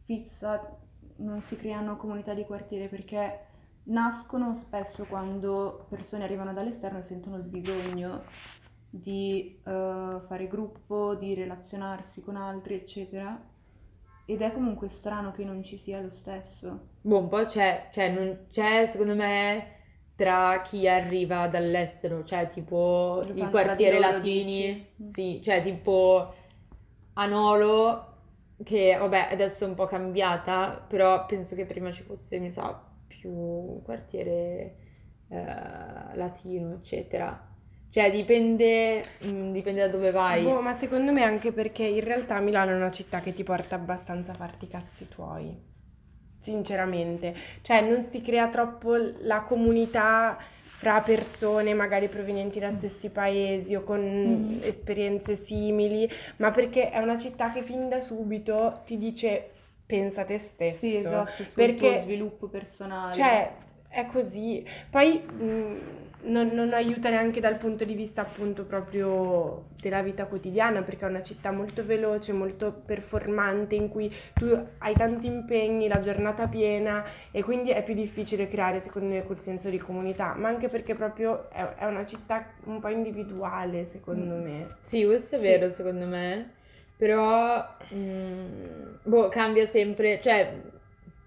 fissa, 0.06 0.78
non 1.18 1.42
si 1.42 1.56
creano 1.58 1.98
comunità 1.98 2.34
di 2.34 2.46
quartiere 2.46 2.88
perché 2.88 3.46
nascono 3.84 4.56
spesso 4.56 5.06
quando 5.06 5.86
persone 5.90 6.24
arrivano 6.24 6.54
dall'esterno 6.54 7.00
e 7.00 7.04
sentono 7.04 7.38
il 7.38 7.44
bisogno 7.44 8.24
di 8.90 9.60
eh, 9.64 10.20
fare 10.28 10.48
gruppo, 10.48 11.16
di 11.16 11.34
relazionarsi 11.34 12.22
con 12.22 12.36
altri, 12.36 12.76
eccetera. 12.76 13.56
Ed 14.26 14.42
è 14.42 14.52
comunque 14.52 14.90
strano 14.90 15.32
che 15.32 15.46
non 15.46 15.64
ci 15.64 15.78
sia 15.78 16.02
lo 16.02 16.12
stesso. 16.12 16.88
Boh, 17.02 17.20
un 17.20 17.28
po' 17.30 17.46
c'è, 17.46 17.90
cioè 17.92 18.12
non 18.12 18.48
c'è 18.50 18.86
secondo 18.86 19.16
me 19.16 19.76
tra 20.18 20.62
chi 20.64 20.90
arriva 20.90 21.48
dall'estero, 21.48 22.26
cioè 22.26 22.50
tipo 22.50 23.24
Lo 23.28 23.36
i 23.36 23.38
fanno 23.38 23.52
quartieri 23.52 23.98
tra 23.98 24.02
di 24.02 24.08
loro, 24.08 24.18
latini, 24.18 24.76
dici? 24.98 24.98
sì, 25.04 25.42
cioè 25.44 25.62
tipo 25.64 26.34
Anolo, 27.14 28.16
che 28.64 28.98
vabbè 29.00 29.30
adesso 29.32 29.66
è 29.66 29.68
un 29.68 29.76
po' 29.76 29.86
cambiata, 29.88 30.86
però 30.88 31.26
penso 31.26 31.56
che 31.56 31.66
prima 31.66 31.92
ci 31.94 32.04
fosse, 32.04 32.40
mi 32.40 32.52
sa, 32.52 32.80
più 33.08 33.82
quartiere 33.84 34.78
eh, 35.30 36.16
latino, 36.16 36.74
eccetera. 36.76 37.46
Cioè 37.90 38.12
dipende, 38.12 39.02
mm, 39.26 39.52
dipende 39.52 39.82
da 39.82 39.90
dove 39.90 40.12
vai. 40.12 40.44
Boh, 40.44 40.62
ma 40.62 40.74
secondo 40.74 41.12
me 41.12 41.24
anche 41.24 41.52
perché 41.52 41.84
in 41.84 42.02
realtà 42.04 42.40
Milano 42.40 42.72
è 42.72 42.76
una 42.76 42.92
città 42.92 43.20
che 43.20 43.34
ti 43.34 43.44
porta 43.44 43.76
abbastanza 43.76 44.32
a 44.32 44.36
farti 44.36 44.66
i 44.66 44.68
cazzi 44.70 45.08
tuoi. 45.10 45.62
Sinceramente. 46.40 47.36
Cioè, 47.62 47.82
non 47.82 48.04
si 48.04 48.22
crea 48.22 48.48
troppo 48.50 48.96
la 49.20 49.42
comunità 49.42 50.38
fra 50.78 51.02
persone 51.02 51.74
magari 51.74 52.08
provenienti 52.08 52.60
da 52.60 52.70
stessi 52.72 53.10
paesi 53.10 53.74
o 53.76 53.84
con 53.84 54.00
Mhm. 54.00 54.60
esperienze 54.62 55.36
simili, 55.36 56.08
ma 56.38 56.52
perché 56.52 56.92
è 56.92 57.00
una 57.00 57.18
città 57.18 57.52
che 57.52 57.64
fin 57.64 57.90
da 57.90 58.00
subito 58.02 58.82
ti 58.86 58.98
dice 58.98 59.50
pensa 59.88 60.22
a 60.22 60.26
te 60.26 60.38
stesso. 60.38 60.76
Sì, 60.86 60.96
esatto, 60.98 61.44
sul 61.46 61.54
Perché- 61.66 61.78
tuo 61.94 61.96
sviluppo 61.96 62.48
personale. 62.48 63.14
Cioè, 63.14 63.52
è 63.90 64.06
così. 64.06 64.64
Poi 64.92 65.20
mh, 65.20 65.78
non, 66.28 66.50
non 66.54 66.74
aiuta 66.74 67.10
neanche 67.10 67.40
dal 67.40 67.58
punto 67.58 67.84
di 67.86 67.94
vista 67.94 68.22
appunto 68.22 68.64
proprio 68.66 69.66
della 69.82 70.02
vita 70.02 70.26
quotidiana, 70.26 70.82
perché 70.82 71.06
è 71.06 71.10
una 71.10 71.24
città 71.24 71.52
molto 71.52 71.86
veloce, 71.86 72.34
molto 72.34 72.72
performante, 72.86 73.76
in 73.76 73.90
cui 73.90 74.14
tu 74.34 74.46
hai 74.80 74.96
tanti 74.96 75.28
impegni, 75.28 75.88
la 75.88 76.00
giornata 76.00 76.48
piena 76.48 77.04
e 77.32 77.44
quindi 77.44 77.72
è 77.72 77.84
più 77.84 77.94
difficile 77.94 78.48
creare, 78.48 78.80
secondo 78.80 79.14
me, 79.14 79.24
quel 79.24 79.40
senso 79.40 79.70
di 79.70 79.78
comunità, 79.78 80.34
ma 80.36 80.48
anche 80.50 80.68
perché 80.70 80.94
proprio 80.96 81.50
è, 81.50 81.64
è 81.76 81.86
una 81.86 82.06
città 82.06 82.46
un 82.66 82.80
po' 82.80 82.90
individuale, 82.90 83.86
secondo 83.86 84.36
Mm. 84.36 84.44
me. 84.44 84.68
Sì, 84.82 85.06
questo 85.06 85.36
è 85.36 85.40
Sì. 85.40 85.46
vero 85.48 85.70
secondo 85.72 86.06
me, 86.06 86.52
però 86.98 87.66
mm, 87.94 88.96
boh, 89.04 89.30
cambia 89.30 89.66
sempre, 89.66 90.20
cioè 90.22 90.54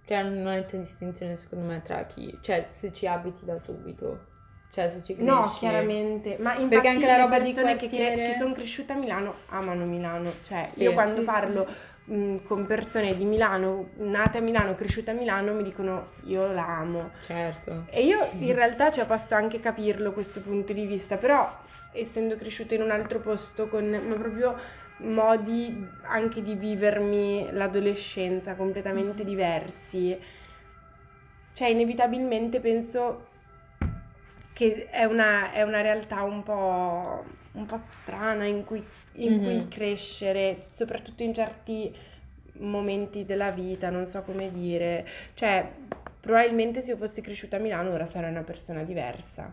c'è 0.04 0.20
una 0.22 0.52
netta 0.54 0.76
distinzione 0.76 1.36
secondo 1.36 1.64
me 1.66 1.82
tra 1.82 2.04
chi, 2.04 2.36
cioè 2.42 2.68
se 2.72 2.92
ci 2.92 3.06
abiti 3.06 3.44
da 3.44 3.58
subito, 3.58 4.26
cioè 4.70 4.88
se 4.88 5.02
ci 5.02 5.14
cresci. 5.14 5.24
No, 5.24 5.52
chiaramente, 5.58 6.36
ma 6.38 6.52
infatti 6.52 6.68
Perché 6.68 6.88
anche 6.88 7.06
la 7.06 7.16
le 7.16 7.22
roba 7.22 7.38
di 7.38 7.52
persone 7.52 7.76
che, 7.76 7.88
cre- 7.88 7.96
quartiere- 7.96 8.32
che 8.32 8.34
sono 8.38 8.52
cresciute 8.54 8.92
a 8.92 8.96
Milano 8.96 9.34
amano 9.48 9.84
Milano, 9.84 10.32
cioè 10.44 10.68
Sì, 10.70 10.82
io 10.82 10.92
quando 10.92 11.20
sì, 11.20 11.24
parlo 11.24 11.66
mh, 12.04 12.36
con 12.44 12.66
persone 12.66 13.16
di 13.16 13.24
Milano, 13.24 13.90
nate 13.96 14.38
a 14.38 14.40
Milano, 14.40 14.74
cresciute 14.74 15.10
a 15.10 15.14
Milano, 15.14 15.52
mi 15.54 15.62
dicono 15.62 16.08
io 16.24 16.52
la 16.52 16.66
amo. 16.78 17.10
Certo. 17.20 17.84
E 17.90 18.04
io 18.04 18.28
in 18.38 18.54
realtà 18.54 18.90
cioè, 18.90 19.06
posso 19.06 19.34
anche 19.34 19.60
capirlo 19.60 20.12
questo 20.12 20.40
punto 20.40 20.72
di 20.72 20.86
vista, 20.86 21.16
però 21.16 21.50
essendo 21.92 22.36
cresciuta 22.36 22.74
in 22.74 22.82
un 22.82 22.90
altro 22.90 23.18
posto 23.20 23.68
con 23.68 23.88
ma 23.88 24.14
proprio 24.14 24.56
modi 24.98 25.86
anche 26.02 26.42
di 26.42 26.54
vivermi 26.54 27.48
l'adolescenza 27.52 28.54
completamente 28.54 29.24
diversi, 29.24 30.16
cioè 31.52 31.68
inevitabilmente 31.68 32.60
penso 32.60 33.29
che 34.60 34.88
è 34.90 35.04
una, 35.04 35.52
è 35.52 35.62
una 35.62 35.80
realtà 35.80 36.22
un 36.22 36.42
po', 36.42 37.24
un 37.52 37.66
po' 37.66 37.78
strana 37.78 38.44
in 38.44 38.64
cui, 38.64 38.84
in 39.14 39.38
Mhm. 39.38 39.38
cui 39.40 39.68
crescere, 39.68 40.66
soprattutto 40.72 41.22
in 41.22 41.32
certi 41.34 41.94
momenti 42.58 43.24
della 43.24 43.50
vita, 43.50 43.90
non 43.90 44.06
so 44.06 44.22
come 44.22 44.50
dire. 44.52 45.06
Cioè, 45.34 45.66
probabilmente 46.20 46.82
se 46.82 46.90
io 46.90 46.96
fossi 46.98 47.20
cresciuta 47.22 47.56
a 47.56 47.60
Milano 47.60 47.90
ora 47.92 48.06
sarei 48.06 48.30
una 48.30 48.42
persona 48.42 48.82
diversa. 48.82 49.52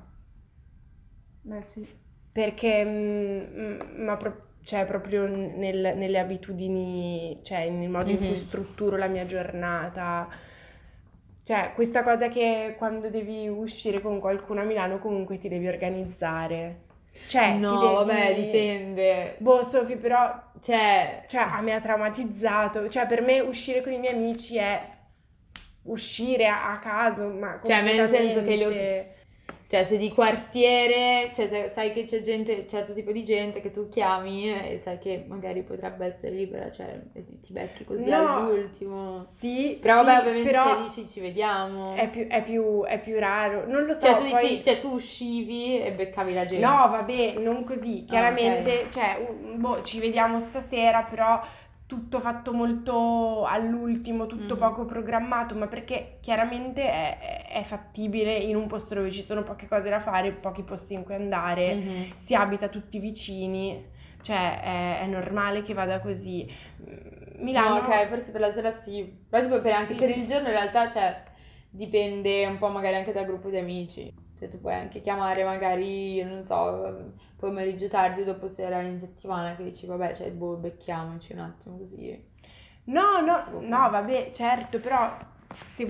Beh, 1.44 1.64
sì. 1.66 1.88
Perché, 2.32 2.84
mm, 2.86 3.80
mm, 4.00 4.04
ma 4.04 4.16
pro- 4.18 4.46
cioè, 4.64 4.86
proprio 4.86 5.26
nel- 5.28 5.94
nelle 5.98 6.20
abitudini, 6.20 7.40
cioè 7.44 7.70
nel 7.70 7.90
modo 7.90 8.12
in 8.12 8.24
cui 8.24 8.36
Mhm. 8.36 8.36
strutturo 8.36 8.96
la 8.98 9.08
mia 9.08 9.26
giornata. 9.26 10.30
Cioè, 11.48 11.72
questa 11.76 12.04
cosa 12.04 12.28
che 12.28 12.76
quando 12.78 13.10
devi 13.10 13.48
uscire 13.48 14.02
con 14.02 14.20
qualcuno 14.20 14.60
a 14.62 14.64
Milano 14.66 15.00
comunque 15.00 15.38
ti 15.38 15.48
devi 15.48 15.68
organizzare. 15.68 16.82
Cioè, 17.26 17.54
no, 17.58 17.80
devi- 17.80 17.94
vabbè, 17.94 18.34
dipende. 18.36 19.36
Boh, 19.40 19.64
Sofì, 19.64 19.96
però 19.96 20.44
Cioè, 20.62 21.24
cioè, 21.28 21.42
a 21.42 21.62
me 21.62 21.74
ha 21.74 21.80
traumatizzato. 21.80 22.90
Cioè, 22.90 23.08
per 23.08 23.22
me 23.22 23.40
uscire 23.40 23.82
con 23.82 23.94
i 23.94 23.98
miei 23.98 24.14
amici 24.14 24.58
è 24.58 24.96
uscire 25.84 26.48
a, 26.48 26.72
a 26.74 26.80
caso, 26.80 27.28
ma 27.30 27.60
Cioè, 27.64 27.82
nel 27.82 28.10
senso 28.10 28.44
che 28.44 28.58
lo- 28.58 28.64
completamente- 28.66 29.16
cioè, 29.70 29.84
se 29.84 29.98
di 29.98 30.10
quartiere, 30.14 31.32
cioè 31.36 31.48
se 31.48 31.68
sai 31.68 31.92
che 31.92 32.06
c'è 32.06 32.22
gente, 32.22 32.68
certo 32.70 32.94
tipo 32.94 33.12
di 33.12 33.26
gente 33.26 33.60
che 33.62 33.72
tu 33.72 33.90
chiami 33.90 34.50
e 34.72 34.78
sai 34.80 34.98
che 34.98 35.26
magari 35.28 35.62
potrebbe 35.64 36.06
essere 36.06 36.34
libera, 36.36 36.72
cioè 36.72 37.00
ti 37.14 37.52
becchi 37.52 37.84
così 37.84 38.10
No, 38.10 38.36
all'ultimo. 38.38 39.26
Sì, 39.36 39.78
Però 39.82 40.04
vabbè, 40.04 40.14
sì, 40.14 40.20
ovviamente 40.20 40.50
però 40.52 40.64
cioè, 40.64 40.84
dici 40.84 41.08
ci 41.08 41.20
vediamo. 41.20 41.96
è 41.96 42.10
più, 42.10 42.28
è 42.28 42.44
più- 42.44 42.84
è 42.86 43.00
più 43.00 43.20
raro. 43.20 43.66
Non 43.68 43.84
lo 43.86 43.94
so, 43.94 44.00
Cioè, 44.02 44.14
tu 44.16 44.30
poi- 44.30 44.48
dici, 44.48 44.64
cioè 44.64 44.80
tu 44.80 44.90
uscivi 44.94 45.82
e 45.82 45.92
beccavi 45.92 46.34
la 46.34 46.46
gente. 46.46 46.66
No, 46.66 46.88
vabbè, 46.90 47.34
non 47.38 47.64
così. 47.66 48.04
Ah, 48.04 48.10
Chiaramente, 48.10 48.88
cioè, 48.92 49.18
uh, 49.30 49.56
boh, 49.58 49.82
ci 49.84 50.00
vediamo 50.00 50.40
stasera, 50.40 51.02
però 51.04 51.42
tutto 51.88 52.20
fatto 52.20 52.54
molto 52.54 53.46
all'ultimo, 53.46 54.28
tutto 54.28 54.56
Mhm. 54.56 54.60
poco 54.60 54.86
programmato, 54.86 55.56
ma 55.56 55.68
perché 55.68 56.18
chiaramente 56.22 56.82
è, 56.84 57.48
è 57.50 57.64
fattibile 57.64 58.36
in 58.38 58.56
un 58.58 58.68
posto 58.68 58.94
dove 58.94 59.12
ci 59.12 59.24
sono 59.24 59.44
poche 59.44 59.68
cose 59.68 59.90
da 59.90 60.02
fare, 60.02 60.32
pochi 60.34 60.64
posti 60.64 60.94
in 60.94 61.04
cui 61.04 61.16
andare, 61.16 61.76
Mhm. 61.76 62.14
si 62.18 62.36
abita 62.36 62.68
tutti 62.68 63.00
vicini, 63.00 63.86
cioè 64.22 64.62
è, 64.62 65.00
è 65.02 65.06
normale 65.08 65.64
che 65.64 65.74
vada 65.74 66.00
così. 66.02 66.46
Mm, 66.82 67.44
Milano... 67.44 67.76
No, 67.76 67.86
ok, 67.86 68.08
forse 68.10 68.32
per 68.32 68.42
la 68.42 68.52
sera 68.52 68.72
sì. 68.72 69.10
Però 69.30 69.44
tipo 69.44 69.62
per, 69.62 69.72
anche 69.72 69.94
Sì. 69.94 69.96
per 69.96 70.10
il 70.10 70.26
giorno 70.28 70.48
in 70.48 70.54
realtà, 70.54 70.90
cioè, 70.90 71.24
dipende 71.70 72.46
un 72.48 72.58
po' 72.58 72.68
magari 72.68 72.96
anche 72.96 73.14
dal 73.14 73.26
gruppo 73.26 73.50
di 73.50 73.58
amici. 73.58 74.14
Cioè, 74.40 74.50
tu 74.50 74.60
puoi 74.60 74.74
anche 74.74 75.02
chiamare 75.02 75.44
magari, 75.44 76.22
non 76.24 76.44
so, 76.44 77.14
pomeriggio 77.38 77.88
tardi 77.88 78.24
dopo 78.24 78.48
sera 78.48 78.82
in 78.82 79.00
settimana 79.00 79.56
che 79.56 79.64
dici, 79.64 79.86
vabbè, 79.86 80.14
cioè, 80.16 80.30
boh, 80.32 80.56
becchiamoci 80.58 81.34
un 81.34 81.40
attimo 81.40 81.78
così. 81.78 82.24
No, 82.86 83.20
no, 83.22 83.42
no, 83.62 83.90
vabbè, 83.90 84.32
certo, 84.34 84.80
però 84.80 85.18
se 85.66 85.90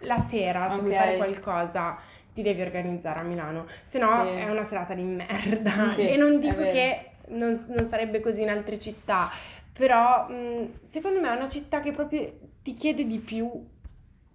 la 0.00 0.18
sera, 0.20 0.70
se 0.70 0.80
vuoi 0.80 0.92
fare 0.92 1.16
qualcosa, 1.16 1.98
ti 2.32 2.42
devi 2.42 2.60
organizzare 2.62 3.20
a 3.20 3.22
Milano, 3.22 3.66
se 3.82 3.98
no 3.98 4.22
Sì. 4.22 4.28
è 4.30 4.48
una 4.48 4.64
serata 4.64 4.94
di 4.94 5.02
merda. 5.02 5.92
Sì, 5.94 6.02
e 6.02 6.16
non 6.16 6.38
dico 6.40 6.62
che 6.62 7.10
non, 7.28 7.64
non 7.68 7.86
sarebbe 7.88 8.20
così 8.20 8.42
in 8.42 8.50
altre 8.50 8.78
città, 8.78 9.30
però 9.72 10.28
mh, 10.28 10.88
secondo 10.88 11.20
me 11.20 11.28
è 11.32 11.36
una 11.36 11.48
città 11.48 11.80
che 11.80 11.92
proprio 11.92 12.32
ti 12.62 12.74
chiede 12.74 13.04
di 13.06 13.18
più. 13.18 13.50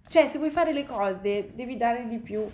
Cioè, 0.06 0.28
se 0.28 0.38
vuoi 0.38 0.50
fare 0.50 0.72
le 0.72 0.84
cose, 0.86 1.50
devi 1.54 1.76
dare 1.76 2.06
di 2.06 2.18
più. 2.18 2.46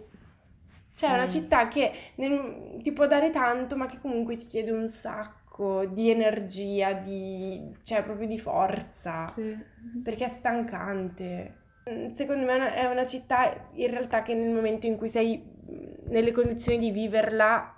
Cioè, 1.00 1.09
è 1.11 1.14
una 1.14 1.25
Mm. 1.25 1.28
città 1.28 1.69
che 1.69 1.92
nel- 2.16 2.78
ti 2.83 2.92
può 2.92 3.07
dare 3.07 3.30
tanto, 3.30 3.75
ma 3.75 3.87
che 3.87 3.99
comunque 4.00 4.37
ti 4.37 4.47
chiede 4.47 4.71
un 4.71 4.87
sacco 4.87 5.87
di 5.87 6.11
energia, 6.11 6.92
di, 6.92 7.75
cioè 7.85 8.02
proprio 8.02 8.26
di 8.28 8.38
forza 8.38 9.26
Sì. 9.28 9.57
perché 10.02 10.26
è 10.26 10.28
stancante. 10.28 11.54
Mm, 11.90 12.11
Secondo 12.11 12.45
me 12.45 12.75
è 12.75 12.85
una- 12.85 13.07
città 13.07 13.69
in 13.73 13.90
realtà 13.90 14.23
che 14.23 14.35
nel 14.35 14.52
momento 14.52 14.87
in 14.87 14.97
cui 14.99 15.09
sei 15.09 15.38
mm, 15.38 16.11
nelle 16.11 16.33
condizioni 16.33 16.78
di 16.78 16.90
viverla 16.90 17.75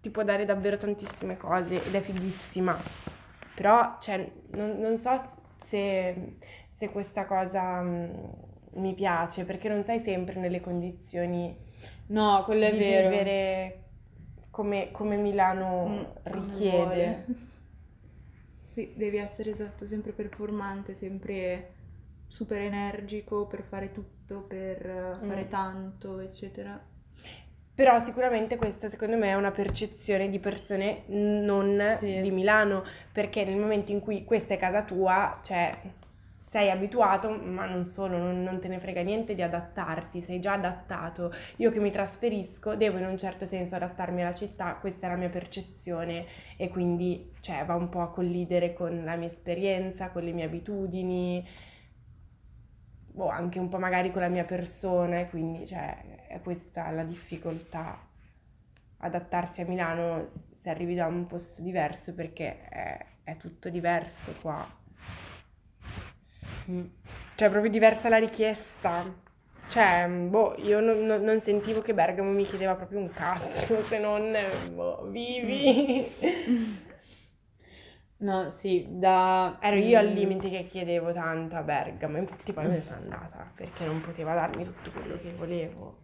ti 0.00 0.10
può 0.10 0.24
dare 0.24 0.44
davvero 0.44 0.76
tantissime 0.76 1.36
cose 1.36 1.80
ed 1.84 1.94
è 1.94 2.00
fighissima. 2.00 2.76
Però, 3.54 3.98
cioè, 4.00 4.28
non, 4.52 4.78
non 4.80 4.98
so 4.98 5.14
se, 5.64 6.36
se 6.72 6.88
questa 6.90 7.24
cosa 7.24 7.80
mm, 7.82 8.10
mi 8.76 8.94
piace 8.94 9.44
perché 9.44 9.68
non 9.68 9.84
sei 9.84 10.00
sempre 10.00 10.40
nelle 10.40 10.60
condizioni 10.60 11.56
No, 12.06 12.42
quello 12.44 12.64
è 12.66 12.70
di 12.70 12.76
vero. 12.76 13.10
vivere 13.10 13.82
come, 14.50 14.90
come 14.92 15.16
Milano 15.16 15.88
Mm, 15.88 16.04
richiede. 16.24 17.24
Sì, 18.62 18.92
devi 18.96 19.18
essere 19.18 19.50
esatto, 19.50 19.86
sempre 19.86 20.12
performante, 20.12 20.94
sempre 20.94 21.74
super 22.26 22.60
energico 22.60 23.46
per 23.46 23.62
fare 23.62 23.92
tutto, 23.92 24.40
per 24.40 24.84
eh, 24.86 25.20
fare 25.24 25.46
Mm. 25.46 25.48
tanto, 25.48 26.18
eccetera. 26.18 26.82
Però 27.74 27.98
sicuramente 27.98 28.56
questa 28.56 28.88
secondo 28.88 29.16
me 29.16 29.30
è 29.30 29.34
una 29.34 29.50
percezione 29.50 30.30
di 30.30 30.38
persone 30.38 31.02
non 31.08 31.98
Sì, 31.98 32.06
di 32.20 32.30
sì. 32.30 32.30
Milano, 32.30 32.84
perché 33.12 33.44
nel 33.44 33.56
momento 33.58 33.90
in 33.90 33.98
cui 34.00 34.24
questa 34.24 34.54
è 34.54 34.58
casa 34.58 34.84
tua, 34.84 35.40
cioè 35.42 35.76
sei 36.54 36.70
abituato, 36.70 37.30
ma 37.30 37.66
non 37.66 37.82
solo, 37.82 38.16
non, 38.16 38.44
non 38.44 38.60
te 38.60 38.68
ne 38.68 38.78
frega 38.78 39.02
niente 39.02 39.34
di 39.34 39.42
adattarti, 39.42 40.20
sei 40.20 40.38
già 40.38 40.52
adattato. 40.52 41.32
Io 41.56 41.72
che 41.72 41.80
mi 41.80 41.90
trasferisco 41.90 42.76
devo 42.76 42.98
in 42.98 43.06
un 43.06 43.18
certo 43.18 43.44
senso 43.44 43.74
adattarmi 43.74 44.22
alla 44.22 44.34
città, 44.34 44.76
questa 44.76 45.08
è 45.08 45.10
la 45.10 45.16
mia 45.16 45.30
percezione 45.30 46.26
e 46.56 46.68
quindi 46.68 47.32
cioè, 47.40 47.64
va 47.64 47.74
un 47.74 47.88
po' 47.88 48.02
a 48.02 48.10
collidere 48.12 48.72
con 48.72 49.02
la 49.02 49.16
mia 49.16 49.26
esperienza, 49.26 50.10
con 50.10 50.22
le 50.22 50.30
mie 50.30 50.44
abitudini, 50.44 51.44
o 53.16 53.28
anche 53.28 53.58
un 53.58 53.68
po' 53.68 53.78
magari 53.78 54.12
con 54.12 54.20
la 54.20 54.28
mia 54.28 54.44
persona 54.44 55.18
e 55.18 55.28
quindi 55.30 55.66
cioè, 55.66 56.28
è 56.28 56.40
questa 56.40 56.88
la 56.90 57.02
difficoltà 57.02 57.98
adattarsi 58.98 59.60
a 59.60 59.66
Milano 59.66 60.26
se 60.54 60.70
arrivi 60.70 60.94
da 60.94 61.06
un 61.06 61.26
posto 61.26 61.62
diverso 61.62 62.14
perché 62.14 62.68
è, 62.68 63.06
è 63.24 63.36
tutto 63.38 63.68
diverso 63.70 64.32
qua. 64.40 64.82
Cioè, 67.36 67.50
proprio 67.50 67.70
diversa 67.70 68.08
la 68.08 68.18
richiesta. 68.18 69.04
Cioè, 69.66 70.06
boh, 70.08 70.54
io 70.58 70.80
non, 70.80 71.00
non- 71.06 71.22
non 71.22 71.40
sentivo 71.40 71.80
che 71.80 71.94
Bergamo 71.94 72.30
mi 72.30 72.44
chiedeva 72.44 72.74
proprio 72.74 72.98
un 73.00 73.10
cazzo, 73.10 73.82
se 73.82 73.98
non, 73.98 74.32
boh, 74.74 75.08
vivi. 75.10 76.06
No, 78.18 78.50
sì, 78.50 78.86
da... 78.90 79.58
Ero 79.60 79.76
io 79.76 79.98
al 79.98 80.08
mm, 80.08 80.12
limite 80.12 80.48
che 80.48 80.66
chiedevo 80.66 81.12
tanto 81.12 81.56
a 81.56 81.62
Bergamo, 81.62 82.16
infatti 82.18 82.52
poi 82.52 82.66
me 82.66 82.76
ne 82.76 82.82
sono 82.84 83.00
andata 83.00 83.50
perché 83.54 83.84
non 83.84 84.00
poteva 84.00 84.34
darmi 84.34 84.64
tutto 84.64 84.90
quello 84.92 85.18
che 85.18 85.32
volevo. 85.34 85.98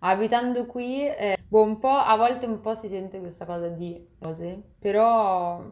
Abitando 0.00 0.66
qui, 0.66 1.06
eh, 1.06 1.36
boh, 1.48 1.62
un 1.62 1.78
po', 1.78 1.88
a 1.88 2.16
volte 2.16 2.46
un 2.46 2.60
po' 2.60 2.74
si 2.74 2.88
sente 2.88 3.20
questa 3.20 3.44
cosa 3.46 3.68
di 3.68 4.06
cose, 4.18 4.60
però 4.78 5.62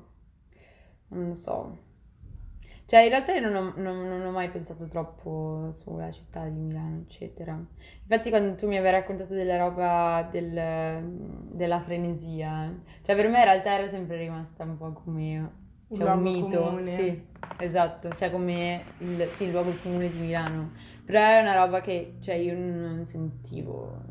non 1.10 1.28
lo 1.28 1.34
so. 1.34 1.76
Cioè, 2.88 3.00
in 3.02 3.10
realtà 3.10 3.34
io 3.34 3.40
non 3.50 3.54
ho, 3.54 3.72
non- 3.76 4.08
non 4.08 4.22
ho 4.24 4.30
mai 4.30 4.48
pensato 4.50 4.88
troppo 4.88 5.72
sulla 5.74 6.10
città 6.10 6.46
di 6.48 6.58
Milano, 6.58 7.00
eccetera. 7.06 7.52
Infatti, 8.02 8.30
quando 8.30 8.54
tu 8.54 8.66
mi 8.66 8.78
avevi 8.78 8.92
raccontato 8.96 9.34
della 9.34 9.58
roba 9.58 10.26
del- 10.30 11.02
della 11.52 11.80
frenesia, 11.80 12.74
cioè 13.02 13.14
per 13.14 13.28
me 13.28 13.38
in 13.38 13.44
realtà 13.44 13.72
era 13.74 13.88
sempre 13.88 14.16
rimasta 14.16 14.64
un 14.64 14.78
po' 14.78 14.92
come 14.92 15.50
Un 15.88 15.98
cioè, 15.98 16.06
un 16.06 16.22
luogo 16.22 16.22
mito. 16.22 16.60
comune. 16.62 16.90
Sì, 16.90 17.22
esatto, 17.58 18.08
cioè 18.14 18.30
come 18.30 18.84
il, 19.00 19.28
sì, 19.32 19.44
il 19.44 19.50
luogo 19.50 19.74
comune 19.82 20.10
di 20.10 20.18
Milano. 20.18 20.72
Però 21.04 21.20
è 21.20 21.40
una 21.40 21.54
roba 21.54 21.80
che, 21.82 22.16
cioè, 22.20 22.36
io 22.36 22.54
non 22.56 23.04
sentivo 23.04 24.02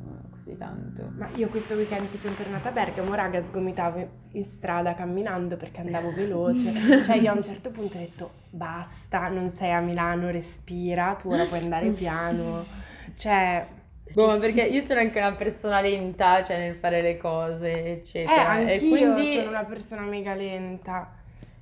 così 0.47 0.57
tanto. 0.57 1.11
Ma 1.17 1.29
io 1.35 1.49
questo 1.49 1.73
weekend 1.75 2.09
che 2.09 2.17
sono 2.17 2.33
tornata 2.33 2.69
a 2.69 2.71
Bergamo, 2.71 3.13
raga, 3.13 3.41
sgomitavo 3.43 4.07
in 4.31 4.43
strada 4.43 4.95
camminando 4.95 5.57
perché 5.57 5.81
andavo 5.81 6.13
veloce. 6.13 6.71
Cioè 7.03 7.17
io 7.17 7.31
a 7.31 7.35
un 7.35 7.43
certo 7.43 7.69
punto 7.69 7.97
ho 7.97 7.99
detto 7.99 8.31
basta, 8.49 9.27
non 9.27 9.51
sei 9.51 9.71
a 9.71 9.81
Milano, 9.81 10.31
respira, 10.31 11.17
tu 11.21 11.29
ora 11.29 11.45
puoi 11.45 11.59
andare 11.59 11.89
piano. 11.89 12.65
Cioè, 13.15 13.65
Boh, 14.13 14.27
ma 14.27 14.37
perché 14.37 14.63
io 14.63 14.85
sono 14.85 15.01
anche 15.01 15.19
una 15.19 15.33
persona 15.33 15.81
lenta, 15.81 16.43
cioè 16.45 16.57
nel 16.57 16.75
fare 16.75 17.01
le 17.01 17.17
cose, 17.17 17.83
eh, 17.83 17.91
eccetera. 17.91 18.59
E 18.59 18.73
anch'io 18.73 18.89
quindi, 18.89 19.33
sono 19.33 19.49
una 19.49 19.65
persona 19.65 20.01
mega 20.03 20.33
lenta. 20.33 21.13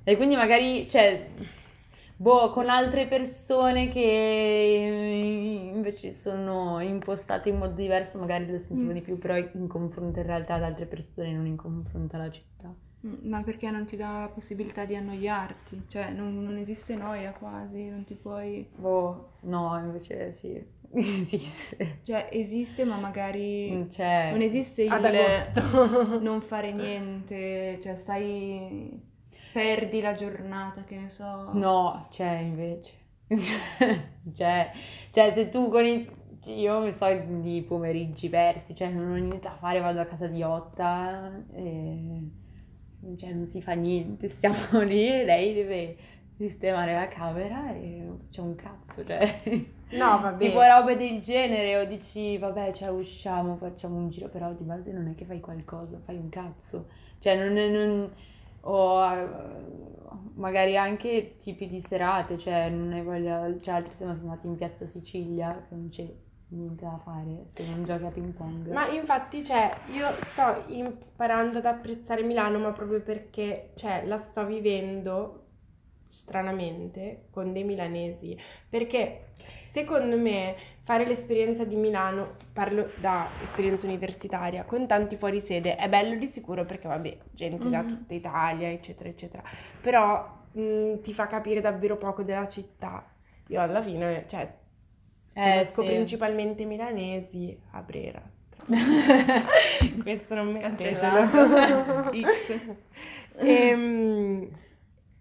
e 0.04 0.16
quindi 0.16 0.36
magari, 0.36 0.88
cioè, 0.88 1.26
boh, 2.16 2.50
con 2.50 2.68
altre 2.68 3.06
persone 3.06 3.88
che 3.88 5.70
invece 5.74 6.10
sono 6.10 6.80
impostate 6.80 7.48
in 7.50 7.58
modo 7.58 7.74
diverso, 7.74 8.18
magari 8.18 8.50
lo 8.50 8.58
sentivo 8.58 8.90
Mm. 8.90 8.94
di 8.94 9.00
più, 9.02 9.18
però 9.18 9.36
in 9.36 9.66
confronto 9.68 10.18
in 10.20 10.26
realtà 10.26 10.54
ad 10.54 10.62
altre 10.64 10.86
persone, 10.86 11.32
non 11.32 11.46
in 11.46 11.56
confronto 11.56 12.16
alla 12.16 12.30
città. 12.30 12.72
Mm, 13.06 13.28
Ma 13.28 13.42
perché 13.42 13.70
non 13.70 13.84
ti 13.84 13.96
dà 13.96 14.20
la 14.20 14.28
possibilità 14.28 14.84
di 14.84 14.96
annoiarti? 14.96 15.82
Cioè, 15.88 16.10
non, 16.10 16.42
non 16.42 16.56
esiste 16.56 16.94
noia 16.96 17.32
quasi, 17.32 17.88
non 17.88 18.04
ti 18.04 18.14
puoi... 18.14 18.66
Boh, 18.74 19.32
no, 19.42 19.78
invece 19.78 20.32
sì, 20.32 20.60
esiste. 20.92 21.98
Cioè, 22.02 22.28
esiste, 22.32 22.84
ma 22.84 22.96
magari 22.96 23.70
Non 23.70 23.88
c'è. 23.88 24.30
non 24.30 24.40
esiste 24.40 24.82
il 24.84 24.90
non 26.20 26.40
fare 26.40 26.72
niente, 26.72 27.78
cioè 27.82 27.96
stai... 27.96 29.14
perdi 29.56 30.00
la 30.02 30.14
giornata, 30.14 30.84
che 30.84 30.96
ne 30.98 31.08
so. 31.10 31.52
No, 31.52 32.06
c'è 32.10 32.38
invece. 32.40 32.92
Cioè, 34.34 34.70
cioè, 35.10 35.30
se 35.30 35.48
tu 35.48 35.70
con 35.70 35.84
i... 35.84 36.08
Io 36.46 36.80
mi 36.80 36.92
so 36.92 37.06
di 37.40 37.64
pomeriggi 37.66 38.28
persi, 38.28 38.74
cioè 38.74 38.88
non 38.88 39.10
ho 39.10 39.14
niente 39.16 39.40
da 39.40 39.56
fare, 39.56 39.80
vado 39.80 40.00
a 40.00 40.04
casa 40.04 40.26
di 40.28 40.42
Otta 40.42 41.44
e... 41.52 42.22
Cioè 43.16 43.32
non 43.32 43.46
si 43.46 43.62
fa 43.62 43.72
niente, 43.72 44.28
stiamo 44.36 44.80
lì 44.82 45.06
e 45.08 45.24
lei 45.24 45.54
deve 45.54 45.96
sistemare 46.36 46.92
la 46.94 47.06
camera 47.08 47.72
e 47.74 48.04
facciamo 48.26 48.48
un 48.48 48.54
cazzo, 48.56 49.04
cioè... 49.04 49.40
No, 49.90 50.20
vabbè. 50.20 50.38
Tipo 50.44 50.60
robe 50.62 50.96
del 50.96 51.20
genere 51.20 51.78
o 51.78 51.84
dici, 51.86 52.36
vabbè, 52.38 52.72
cioè 52.72 52.88
usciamo, 52.90 53.56
facciamo 53.56 53.96
un 53.96 54.10
giro, 54.10 54.28
però 54.28 54.52
di 54.52 54.64
base 54.64 54.92
non 54.92 55.08
è 55.08 55.14
che 55.14 55.24
fai 55.24 55.40
qualcosa, 55.40 55.98
fai 56.04 56.16
un 56.16 56.28
cazzo. 56.28 56.88
Cioè 57.20 57.36
non... 57.36 57.56
è- 57.56 57.68
non- 57.70 58.10
o 58.66 59.04
eh, 59.04 59.28
magari 60.34 60.76
anche 60.76 61.36
tipi 61.38 61.68
di 61.68 61.80
serate, 61.80 62.38
cioè 62.38 62.68
non 62.68 62.92
hai 62.92 63.02
voglia, 63.02 63.54
cioè 63.60 63.74
altri 63.74 63.94
siamo 63.94 64.12
andati 64.12 64.46
in 64.46 64.56
piazza 64.56 64.86
Sicilia, 64.86 65.64
che 65.68 65.74
non 65.74 65.88
c'è 65.88 66.12
niente 66.48 66.84
da 66.84 67.00
fare 67.02 67.46
se 67.48 67.66
non 67.68 67.84
giochi 67.84 68.04
a 68.04 68.10
ping 68.10 68.32
pong. 68.32 68.68
Ma 68.70 68.88
infatti, 68.90 69.44
cioè, 69.44 69.72
io 69.92 70.14
sto 70.30 70.64
imparando 70.68 71.58
ad 71.58 71.66
apprezzare 71.66 72.22
Milano, 72.22 72.58
ma 72.58 72.72
proprio 72.72 73.00
perché, 73.02 73.72
cioè, 73.74 74.04
la 74.04 74.18
sto 74.18 74.44
vivendo 74.44 75.42
stranamente 76.08 77.26
con 77.30 77.52
dei 77.52 77.64
milanesi, 77.64 78.36
perché 78.68 79.28
secondo 79.76 80.16
me 80.16 80.56
fare 80.82 81.04
l'esperienza 81.06 81.64
di 81.64 81.76
Milano, 81.76 82.36
parlo 82.52 82.92
da 82.96 83.28
esperienza 83.42 83.86
universitaria, 83.86 84.64
con 84.64 84.86
tanti 84.86 85.16
fuori 85.16 85.40
sede, 85.40 85.76
è 85.76 85.88
bello 85.88 86.16
di 86.16 86.26
sicuro 86.28 86.64
perché, 86.64 86.88
vabbè, 86.88 87.16
gente 87.32 87.68
da 87.68 87.82
Mhm. 87.82 87.86
tutta 87.86 88.14
Italia, 88.14 88.68
eccetera, 88.70 89.08
eccetera, 89.08 89.42
però 89.80 90.34
mh, 90.52 91.00
ti 91.02 91.12
fa 91.12 91.26
capire 91.26 91.60
davvero 91.60 91.96
poco 91.98 92.22
della 92.22 92.48
città. 92.48 93.04
Io 93.48 93.60
alla 93.60 93.82
fine, 93.82 94.24
cioè, 94.28 94.50
Eh, 95.34 95.42
conosco 95.42 95.82
sì. 95.82 95.84
principalmente 95.84 96.64
milanesi 96.64 97.56
a 97.72 97.82
Brera. 97.82 98.22
Questo 100.02 100.34
non 100.34 100.52
mettetelo. 100.52 101.28
X. 102.10 102.60
Ehm, 103.38 104.48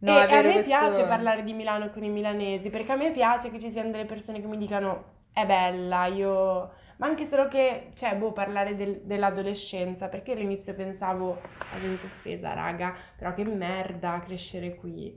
No, 0.06 0.20
e 0.28 0.36
a 0.36 0.41
me 0.41 0.52
questo- 0.54 0.62
piace 0.62 1.04
parlare 1.06 1.44
di 1.44 1.54
Milano 1.54 1.89
con 1.89 2.04
i 2.04 2.10
milanesi 2.10 2.70
perché 2.70 2.91
a 2.91 2.96
me 2.96 3.12
piace 3.12 3.50
che 3.50 3.60
ci 3.60 3.72
siano 3.72 3.91
delle 3.91 4.06
persone 4.06 4.39
che 4.41 4.48
mi 4.48 4.58
dicano 4.58 5.13
è 5.34 5.46
bella, 5.46 6.06
io... 6.06 6.72
Ma 6.98 7.08
anche 7.08 7.26
solo 7.26 7.48
che, 7.50 7.91
cioè, 7.96 8.15
boh, 8.15 8.32
parlare 8.32 8.76
del- 8.76 9.02
dell'adolescenza, 9.04 10.08
perché 10.08 10.32
all'inizio 10.32 10.74
pensavo, 10.74 11.41
"Ah, 11.58 11.78
senza 11.80 12.06
offesa, 12.06 12.54
raga, 12.54 12.94
però 13.18 13.34
che 13.34 13.44
merda 13.44 14.22
crescere 14.26 14.76
qui. 14.76 15.13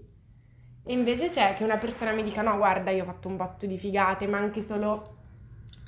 E 0.84 0.92
invece 0.92 1.28
c'è 1.28 1.54
che 1.54 1.62
una 1.64 1.76
persona 1.76 2.12
mi 2.12 2.22
dica, 2.24 2.42
no, 2.42 2.56
guarda, 2.56 2.90
io 2.90 3.02
ho 3.02 3.06
fatto 3.06 3.28
un 3.28 3.36
botto 3.36 3.66
di 3.66 3.78
figate, 3.78 4.26
ma 4.26 4.38
anche 4.38 4.62
solo 4.62 5.16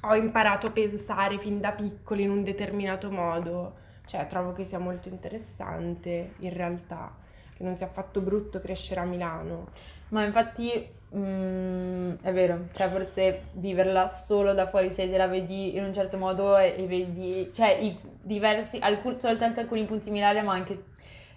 ho 0.03 0.15
imparato 0.15 0.69
a 0.69 0.71
pensare 0.71 1.39
fin 1.39 1.61
da 1.61 1.73
piccolo 1.73 2.21
in 2.21 2.31
un 2.31 2.43
determinato 2.45 3.11
modo. 3.11 3.77
Cioè, 4.07 4.27
trovo 4.27 4.53
che 4.53 4.65
sia 4.65 4.79
molto 4.79 5.09
interessante, 5.09 6.35
in 6.39 6.53
realtà, 6.53 7.15
che 7.61 7.67
non 7.67 7.77
sia 7.77 7.87
affatto 7.87 8.21
brutto 8.21 8.59
crescere 8.59 9.01
a 9.01 9.05
Milano. 9.05 9.69
Ma 10.09 10.25
infatti 10.25 10.89
mm, 11.15 12.15
è 12.23 12.33
vero, 12.33 12.69
cioè 12.73 12.89
forse 12.89 13.43
viverla 13.53 14.09
solo 14.09 14.55
da 14.55 14.67
fuori 14.67 14.91
sede 14.91 15.17
la 15.19 15.27
vedi 15.29 15.77
in 15.77 15.85
un 15.85 15.93
certo 15.93 16.17
modo 16.17 16.57
e, 16.57 16.75
e 16.79 16.87
vedi, 16.87 17.51
cioè 17.53 17.77
i 17.79 17.99
diversi, 18.23 18.79
alcun- 18.81 19.17
soltanto 19.17 19.61
alcuni 19.61 19.85
punti 19.85 20.11
mirare, 20.11 20.41
ma 20.43 20.55
anche 20.55 20.85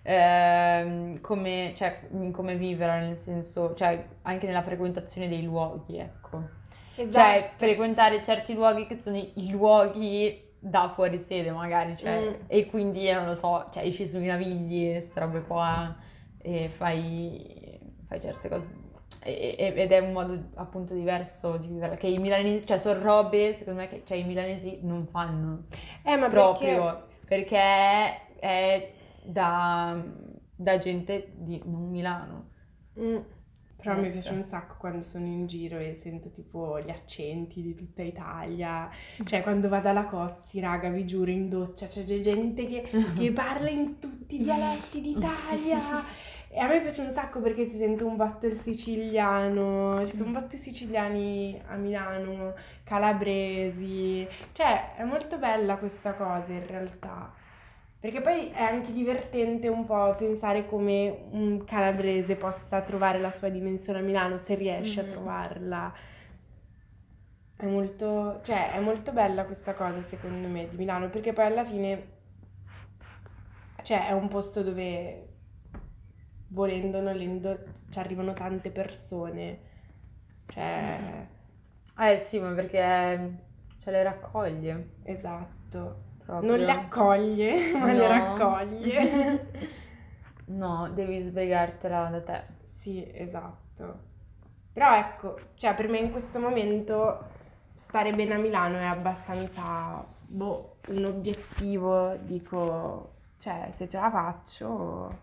ehm, 0.02 1.20
come, 1.22 1.74
cioè, 1.76 2.00
come 2.32 2.56
viverla, 2.56 3.00
nel 3.00 3.18
senso, 3.18 3.74
cioè 3.76 4.04
anche 4.24 4.48
nella 4.48 4.64
frequentazione 4.64 5.28
dei 5.28 5.44
luoghi, 5.44 5.98
ecco. 5.98 6.42
Esatto. 6.96 7.12
Cioè 7.12 7.52
frequentare 7.56 8.24
certi 8.24 8.54
luoghi 8.54 8.88
che 8.88 8.96
sono 8.98 9.18
i, 9.18 9.50
luoghi 9.52 10.42
da 10.58 10.90
fuori 10.96 11.20
sede 11.20 11.52
magari, 11.52 11.98
cioè, 11.98 12.20
Mm. 12.20 12.34
e 12.48 12.66
quindi 12.68 13.08
eh, 13.08 13.14
non 13.14 13.26
lo 13.28 13.36
so, 13.36 13.68
cioè 13.74 13.84
esci 13.84 14.08
sui 14.08 14.26
navigli, 14.26 14.92
queste 14.92 15.20
robe 15.20 15.42
qua 15.42 15.94
e 16.44 16.70
fai, 16.70 17.80
fai 18.08 18.20
certe 18.22 18.50
cose. 18.50 18.82
E- 19.24 19.56
e- 19.58 19.74
ed 19.76 19.92
è 19.92 20.00
un 20.00 20.12
modo 20.12 20.50
appunto 20.56 20.94
diverso 20.94 21.58
di 21.58 21.68
vivere, 21.68 21.98
che 21.98 22.08
i 22.08 22.18
milanesi, 22.20 22.66
cioè 22.66 22.78
sono 22.78 23.02
robe 23.02 23.56
secondo 23.56 23.80
me 23.82 23.88
che 23.88 24.04
cioè, 24.06 24.18
i 24.18 24.24
milanesi 24.24 24.80
non 24.84 25.08
fanno 25.08 25.64
Eh, 26.04 26.16
ma 26.18 26.28
proprio, 26.28 27.08
perché 27.26 27.58
è 28.40 28.92
da, 29.24 30.04
da 30.56 30.78
gente 30.78 31.32
di 31.36 31.62
non 31.66 31.90
Milano. 31.90 32.50
perché- 32.94 33.10
Mm. 33.10 33.22
Però 33.78 34.00
mi 34.00 34.12
piace 34.12 34.30
un 34.30 34.44
sacco 34.46 34.76
quando 34.78 35.04
sono 35.04 35.26
in 35.26 35.46
giro 35.46 35.78
e 35.78 35.96
sento 36.02 36.30
tipo 36.32 36.80
gli 36.80 36.90
accenti 36.90 37.62
di 37.62 37.76
tutta 37.76 38.02
Italia. 38.02 38.90
Cioè, 39.26 39.42
quando 39.44 39.68
vado 39.68 39.90
alla 39.90 40.06
Cozzi, 40.06 40.62
raga, 40.62 40.88
vi 40.90 41.06
giuro, 41.06 41.30
in 41.32 41.50
doccia 41.50 41.88
c'è 41.88 42.06
gente 42.06 42.66
che, 42.66 42.90
che 43.18 43.32
parla 43.34 43.70
in 43.70 44.00
tutti 44.00 44.36
i 44.36 44.44
dialetti 44.44 45.02
d'Italia. 45.02 45.80
E 46.56 46.60
a 46.60 46.68
me 46.68 46.82
piace 46.82 47.02
un 47.02 47.12
sacco 47.12 47.40
perché 47.42 47.66
si 47.66 47.78
sente 47.78 48.04
un 48.04 48.16
botto 48.16 48.46
il 48.46 48.60
siciliano, 48.60 50.06
ci 50.08 50.16
sono 50.16 50.40
di 50.48 50.58
siciliani 50.58 51.60
a 51.68 51.76
Milano, 51.76 52.54
calabresi. 52.84 54.28
Cioè, 54.52 54.96
è 54.96 55.04
molto 55.04 55.38
bella 55.40 55.78
questa 55.78 56.14
cosa 56.14 56.52
in 56.52 56.66
realtà. 56.68 57.34
Perché 58.00 58.22
poi 58.22 58.50
è 58.52 58.62
anche 58.62 58.92
divertente 58.94 59.68
un 59.68 59.86
po' 59.86 60.14
pensare 60.16 60.68
come 60.68 61.26
un 61.32 61.64
calabrese 61.66 62.36
possa 62.36 62.82
trovare 62.82 63.20
la 63.20 63.32
sua 63.32 63.50
dimensione 63.50 64.00
a 64.00 64.02
Milano, 64.04 64.38
se 64.38 64.54
riesce 64.56 65.02
Mhm. 65.02 65.08
a 65.08 65.12
trovarla. 65.12 65.94
È 67.56 67.66
molto, 67.66 68.42
cioè, 68.44 68.74
è 68.74 68.80
molto 68.80 69.12
bella 69.12 69.46
questa 69.46 69.74
cosa, 69.74 70.04
secondo 70.04 70.48
me, 70.48 70.70
di 70.70 70.76
Milano, 70.78 71.10
perché 71.10 71.34
poi 71.34 71.46
alla 71.46 71.66
fine, 71.66 72.08
cioè, 73.84 74.08
è 74.08 74.12
un 74.14 74.28
posto 74.28 74.64
dove, 74.64 75.33
volendo 76.54 77.02
nolendo, 77.02 77.58
ci 77.90 78.00
arrivano 78.00 78.34
tante 78.34 78.72
persone. 78.72 79.60
Cioè, 80.48 81.28
Eh 81.98 82.18
sì, 82.18 82.40
ma 82.40 82.52
perché 82.54 83.38
ce 83.80 83.92
le 83.92 84.04
raccoglie 84.04 84.90
esatto. 85.04 85.96
proprio. 86.26 86.50
Non 86.50 86.60
le 86.60 86.72
accoglie, 86.72 87.74
ma 87.80 87.92
le 87.94 88.08
No. 88.08 88.08
raccoglie. 88.08 89.52
No, 90.48 90.90
devi 90.90 91.20
sbrigartela 91.22 92.10
da 92.10 92.22
te. 92.22 92.44
Sì, 92.78 93.06
esatto. 93.14 94.12
Però 94.74 94.96
ecco, 94.96 95.40
cioè 95.56 95.76
per 95.76 95.88
me 95.88 96.00
in 96.00 96.12
questo 96.12 96.40
momento 96.40 97.30
stare 97.74 98.14
bene 98.14 98.34
a 98.36 98.38
Milano 98.38 98.78
è 98.80 98.84
abbastanza, 98.86 100.04
boh, 100.28 100.78
un 100.90 101.06
obiettivo, 101.06 102.16
dico, 102.18 103.14
cioè 103.38 103.72
se 103.76 103.88
ce 103.90 103.98
la 104.00 104.10
faccio, 104.10 105.20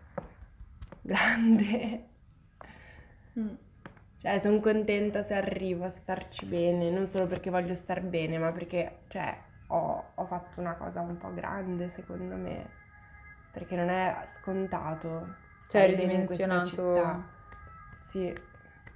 grande. 1.01 2.07
Mm. 3.39 3.53
Cioè 4.17 4.39
sono 4.39 4.59
contenta 4.59 5.23
se 5.23 5.33
arrivo 5.33 5.85
a 5.85 5.89
starci 5.89 6.45
bene, 6.45 6.91
non 6.91 7.07
solo 7.07 7.25
perché 7.25 7.49
voglio 7.49 7.73
star 7.75 8.01
bene, 8.01 8.37
ma 8.37 8.51
perché, 8.51 8.99
cioè, 9.07 9.35
ho, 9.67 10.11
ho 10.13 10.25
fatto 10.25 10.59
una 10.59 10.75
cosa 10.75 11.01
un 11.01 11.17
po' 11.17 11.33
grande 11.33 11.89
secondo 11.95 12.35
me, 12.35 12.69
perché 13.51 13.75
non 13.75 13.89
è 13.89 14.15
scontato 14.25 15.35
Cioè, 15.69 15.87
ridimensionato. 15.87 17.23
Sì, 18.05 18.31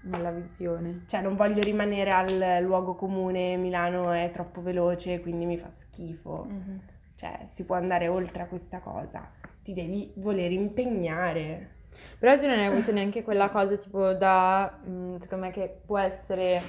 nella 0.01 0.31
visione. 0.31 1.03
cioè 1.07 1.21
non 1.21 1.35
voglio 1.35 1.61
rimanere 1.61 2.11
al 2.11 2.63
luogo 2.63 2.95
comune, 2.95 3.55
Milano 3.57 4.11
è 4.11 4.29
troppo 4.31 4.61
veloce, 4.61 5.21
quindi 5.21 5.45
mi 5.45 5.57
fa 5.57 5.71
schifo. 5.71 6.45
Mhm. 6.47 6.81
Cioè, 7.15 7.47
si 7.53 7.63
può 7.63 7.75
andare 7.75 8.07
oltre 8.07 8.43
a 8.43 8.45
questa 8.47 8.79
cosa. 8.79 9.27
Ti 9.63 9.73
devi 9.73 10.11
voler 10.17 10.51
impegnare. 10.51 11.74
Però 12.19 12.37
tu 12.37 12.47
non 12.47 12.57
hai 12.57 12.65
avuto 12.65 12.91
neanche 12.91 13.23
quella 13.23 13.49
cosa 13.49 13.75
tipo 13.77 14.13
da, 14.13 14.79
mm, 14.87 15.17
secondo 15.19 15.45
me 15.45 15.51
che 15.51 15.81
può 15.85 15.97
essere 15.97 16.61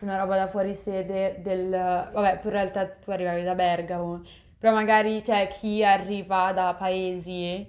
una 0.00 0.16
roba 0.16 0.36
da 0.36 0.48
fuori 0.48 0.74
sede 0.74 1.36
del, 1.42 1.70
vabbè, 1.70 2.38
poi 2.38 2.44
in 2.44 2.50
realtà 2.50 2.86
tu 2.86 3.10
arrivavi 3.10 3.42
da 3.42 3.54
Bergamo, 3.54 4.22
però 4.58 4.72
magari 4.72 5.22
c'è 5.22 5.48
chi 5.48 5.84
arriva 5.84 6.52
da 6.52 6.74
paesi, 6.78 7.66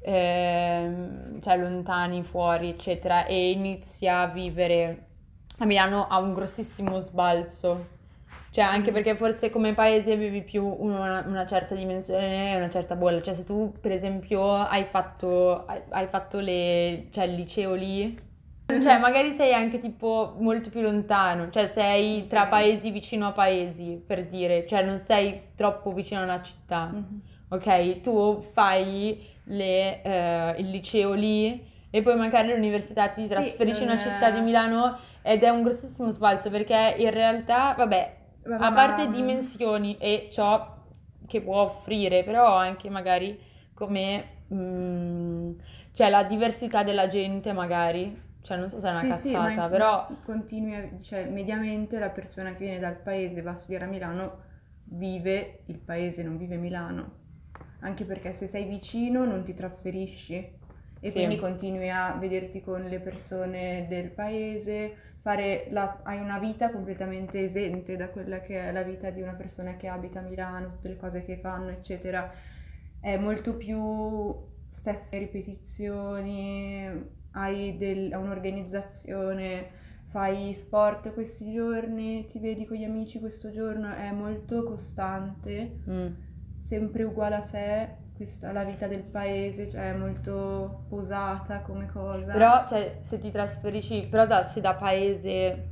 ehm, 0.00 1.40
cioè 1.40 1.56
lontani, 1.56 2.22
fuori, 2.22 2.70
eccetera, 2.70 3.26
e 3.26 3.50
inizia 3.50 4.20
a 4.20 4.26
vivere 4.28 5.06
a 5.58 5.64
Milano 5.64 6.06
ha 6.08 6.18
un 6.18 6.34
grossissimo 6.34 7.00
sbalzo. 7.00 8.00
Cioè, 8.52 8.64
anche 8.64 8.90
Mm. 8.90 8.94
perché 8.94 9.16
forse 9.16 9.50
come 9.50 9.74
paese 9.74 10.12
avevi 10.12 10.42
più 10.42 10.64
una, 10.66 11.24
una 11.26 11.46
certa 11.46 11.74
dimensione 11.74 12.52
e 12.52 12.56
una 12.56 12.68
certa 12.70 12.94
bolla. 12.96 13.22
Cioè, 13.22 13.34
se 13.34 13.44
tu, 13.44 13.72
per 13.80 13.92
esempio, 13.92 14.52
hai 14.54 14.84
fatto, 14.84 15.64
hai, 15.66 15.80
hai 15.90 16.06
fatto 16.08 16.38
le, 16.38 17.08
cioè, 17.12 17.24
il 17.24 17.34
liceo 17.34 17.74
lì, 17.74 18.14
cioè, 18.82 18.98
magari 18.98 19.32
sei 19.34 19.52
anche 19.54 19.78
tipo 19.80 20.36
molto 20.38 20.70
più 20.70 20.80
lontano. 20.82 21.50
Cioè, 21.50 21.66
sei 21.66 22.26
tra 22.26 22.46
paesi 22.46 22.90
vicino 22.90 23.26
a 23.28 23.32
paesi, 23.32 24.02
per 24.06 24.26
dire. 24.28 24.66
Cioè, 24.66 24.82
non 24.84 25.00
sei 25.00 25.52
troppo 25.56 25.92
vicino 25.92 26.20
a 26.20 26.24
una 26.24 26.42
città. 26.42 26.86
Mhm. 26.92 27.20
Ok? 27.48 28.00
Tu 28.02 28.40
fai 28.52 29.26
le, 29.44 30.02
eh, 30.02 30.54
il 30.58 30.70
liceo 30.70 31.12
lì 31.14 31.70
e 31.90 32.02
poi 32.02 32.16
magari 32.16 32.48
l'università 32.48 33.08
ti 33.08 33.26
Sì, 33.26 33.28
trasferisci 33.28 33.82
in 33.82 33.88
una 33.90 33.98
città 33.98 34.28
è- 34.28 34.32
di 34.32 34.40
Milano 34.40 34.98
ed 35.22 35.42
è 35.42 35.48
un 35.50 35.62
grossissimo 35.62 36.10
sbalzo 36.10 36.48
perché 36.50 36.94
in 36.98 37.10
realtà, 37.10 37.74
vabbè, 37.76 38.20
Vabbè, 38.44 38.68
a 38.68 38.70
ma- 38.70 38.72
parte 38.72 39.08
dimensioni 39.10 39.96
e 39.98 40.28
ciò 40.30 40.76
che 41.26 41.40
può 41.40 41.62
offrire, 41.62 42.24
però 42.24 42.54
anche 42.56 42.90
magari 42.90 43.38
come 43.74 44.44
mm, 44.52 45.52
cioè 45.92 46.08
la 46.10 46.24
diversità 46.24 46.82
della 46.82 47.08
gente 47.08 47.52
magari, 47.52 48.20
cioè 48.42 48.56
non 48.56 48.70
so 48.70 48.78
se 48.78 48.88
è 48.88 48.90
una 48.92 49.04
Sì, 49.04 49.14
sì, 49.14 49.38
ma 49.38 49.52
cazzata, 49.52 49.68
però 49.68 50.08
continui 50.22 50.74
a- 50.74 50.98
cioè, 51.00 51.24
mediamente 51.26 51.98
la 51.98 52.10
persona 52.10 52.52
che 52.54 52.64
viene 52.64 52.78
dal 52.78 52.96
paese 53.00 53.38
e 53.38 53.42
va 53.42 53.52
a 53.52 53.56
studiare 53.56 53.84
a 53.86 53.88
Milano 53.88 54.42
vive 54.84 55.62
il 55.66 55.78
paese, 55.78 56.22
non 56.22 56.36
vive 56.36 56.56
Milano. 56.56 57.20
Anche 57.80 58.04
perché 58.04 58.32
se 58.32 58.46
sei 58.46 58.64
vicino 58.66 59.24
non 59.24 59.44
ti 59.44 59.54
trasferisci 59.54 60.58
e 61.00 61.12
Sì. 61.12 61.12
quindi 61.12 61.36
continui 61.36 61.90
a 61.90 62.12
vederti 62.14 62.60
con 62.60 62.82
le 62.84 63.00
persone 63.00 63.86
del 63.88 64.10
paese, 64.10 65.11
la- 65.70 66.00
hai 66.04 66.18
una 66.20 66.38
vita 66.38 66.70
completamente 66.70 67.44
esente 67.44 67.96
da 67.96 68.08
quella 68.08 68.40
che 68.40 68.58
è 68.68 68.72
la 68.72 68.82
vita 68.82 69.10
di 69.10 69.22
una 69.22 69.34
persona 69.34 69.76
che 69.76 69.88
abita 69.88 70.20
a 70.20 70.22
Milano, 70.22 70.70
tutte 70.72 70.88
le 70.88 70.96
cose 70.96 71.24
che 71.24 71.38
fanno, 71.38 71.70
eccetera. 71.70 72.30
È 73.00 73.16
molto 73.16 73.56
più 73.56 74.34
stesse 74.70 75.18
ripetizioni, 75.18 76.88
hai 77.32 77.76
del- 77.78 78.12
un'organizzazione, 78.14 79.70
fai 80.08 80.54
sport 80.54 81.12
questi 81.12 81.52
giorni, 81.52 82.26
ti 82.28 82.38
vedi 82.38 82.66
con 82.66 82.76
gli 82.76 82.84
amici 82.84 83.18
questo 83.20 83.50
giorno, 83.50 83.92
è 83.94 84.10
molto 84.12 84.62
costante, 84.64 85.80
mm, 85.88 86.06
sempre 86.58 87.04
uguale 87.04 87.34
a 87.36 87.42
sé, 87.42 87.96
questa, 88.22 88.52
la 88.52 88.62
vita 88.62 88.86
del 88.86 89.02
paese, 89.02 89.68
cioè 89.68 89.90
è 89.90 89.94
molto 89.94 90.84
posata 90.88 91.60
come 91.60 91.86
cosa. 91.86 92.32
Però, 92.32 92.64
cioè, 92.68 92.98
se 93.00 93.18
ti 93.18 93.30
trasferisci, 93.30 94.06
però 94.08 94.26
da, 94.26 94.44
se 94.44 94.60
da 94.60 94.74
paese, 94.74 95.68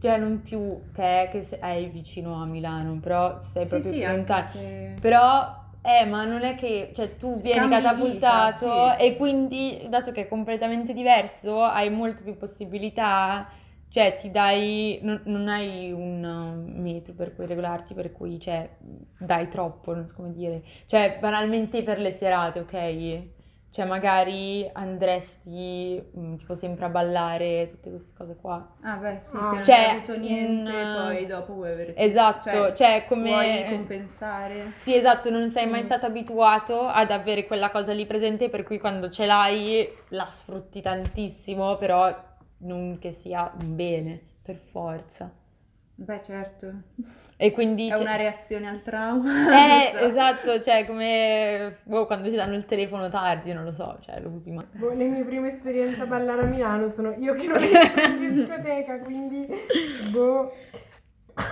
cioè 0.00 0.18
non 0.18 0.42
più 0.42 0.78
te 0.92 1.28
che 1.30 1.42
sei 1.42 1.88
vicino 1.88 2.40
a 2.40 2.44
Milano, 2.44 2.98
però 3.00 3.40
sei 3.40 3.66
proprio 3.66 3.92
sì, 3.92 4.04
lontano. 4.04 4.44
se... 4.44 4.94
Però, 5.00 5.64
eh, 5.80 6.04
ma 6.04 6.24
non 6.26 6.42
è 6.42 6.54
che, 6.54 6.92
cioè, 6.94 7.16
tu 7.16 7.40
vieni 7.40 7.60
Cambi 7.60 7.74
catapultato 7.76 8.66
vita, 8.66 8.96
sì. 8.98 9.04
e 9.04 9.16
quindi, 9.16 9.86
dato 9.88 10.12
che 10.12 10.22
è 10.22 10.28
completamente 10.28 10.92
diverso, 10.92 11.62
hai 11.62 11.90
molte 11.90 12.22
più 12.22 12.36
possibilità, 12.36 13.48
cioè, 13.88 14.16
ti 14.20 14.30
dai, 14.30 14.98
non, 15.02 15.20
non 15.24 15.48
hai 15.48 15.90
un 15.92 16.72
metro 16.76 17.14
per 17.14 17.34
cui 17.34 17.46
regolarti, 17.46 17.94
per 17.94 18.12
cui, 18.12 18.38
cioè, 18.40 18.68
dai 19.18 19.48
troppo, 19.48 19.94
non 19.94 20.06
so 20.06 20.14
come 20.16 20.32
dire. 20.32 20.62
Cioè, 20.86 21.18
banalmente 21.20 21.82
per 21.82 21.98
le 21.98 22.10
serate, 22.10 22.60
ok? 22.60 23.34
Cioè, 23.70 23.84
magari 23.84 24.66
andresti, 24.72 26.02
mm, 26.18 26.34
tipo, 26.36 26.54
sempre 26.54 26.86
a 26.86 26.88
ballare, 26.88 27.66
tutte 27.68 27.90
queste 27.90 28.12
cose 28.16 28.36
qua. 28.40 28.74
Ah 28.82 28.96
beh 28.96 29.18
sì, 29.18 29.36
Ah. 29.36 29.44
se 29.44 29.54
non 29.54 29.64
Cioè, 29.64 29.74
hai 29.76 29.96
avuto 29.96 30.16
niente, 30.16 30.70
un- 30.72 30.92
poi 30.94 31.26
dopo 31.26 31.52
vuoi 31.54 31.70
avere 31.72 31.88
tutto. 31.92 32.00
Esatto, 32.00 32.50
Cioè, 32.50 32.72
cioè, 32.74 33.04
come... 33.06 33.28
vuoi 33.30 33.64
compensare. 33.68 34.72
Sì, 34.76 34.94
esatto, 34.94 35.28
non 35.30 35.50
sei 35.50 35.66
mai 35.68 35.80
Mm. 35.82 35.84
stato 35.84 36.06
abituato 36.06 36.86
ad 36.86 37.10
avere 37.10 37.46
quella 37.46 37.70
cosa 37.70 37.92
lì 37.92 38.06
presente, 38.06 38.48
per 38.48 38.62
cui 38.62 38.78
quando 38.78 39.10
ce 39.10 39.26
l'hai 39.26 39.86
la 40.08 40.28
sfrutti 40.30 40.80
tantissimo, 40.80 41.76
però 41.76 42.14
non 42.58 42.98
che 42.98 43.10
sia 43.12 43.52
un 43.60 43.74
bene, 43.76 44.20
per 44.42 44.56
forza. 44.56 45.30
Beh 45.98 46.20
certo, 46.22 46.72
E 47.38 47.52
quindi... 47.52 47.86
è 47.86 47.92
cioè- 47.92 48.00
una 48.02 48.16
reazione 48.16 48.68
al 48.68 48.82
trauma. 48.82 49.30
Eh, 49.48 49.92
so. 49.92 50.04
esatto, 50.04 50.60
cioè 50.60 50.84
come 50.84 51.78
boh, 51.84 52.04
quando 52.04 52.28
ti 52.28 52.34
danno 52.36 52.54
il 52.54 52.66
telefono 52.66 53.08
tardi, 53.08 53.52
non 53.54 53.64
lo 53.64 53.72
so, 53.72 53.98
cioè 54.02 54.20
lo 54.20 54.28
usi 54.28 54.50
ma... 54.50 54.62
Boh, 54.72 54.92
le 54.92 55.06
mie 55.06 55.24
prime 55.24 55.48
esperienze 55.48 56.02
a 56.02 56.06
ballare 56.06 56.42
a 56.42 56.44
Milano 56.44 56.88
sono 56.88 57.14
io 57.18 57.32
che 57.32 57.46
non 57.46 57.56
in 58.28 58.34
discoteca, 58.34 58.98
quindi 58.98 59.46
boh. 60.10 60.52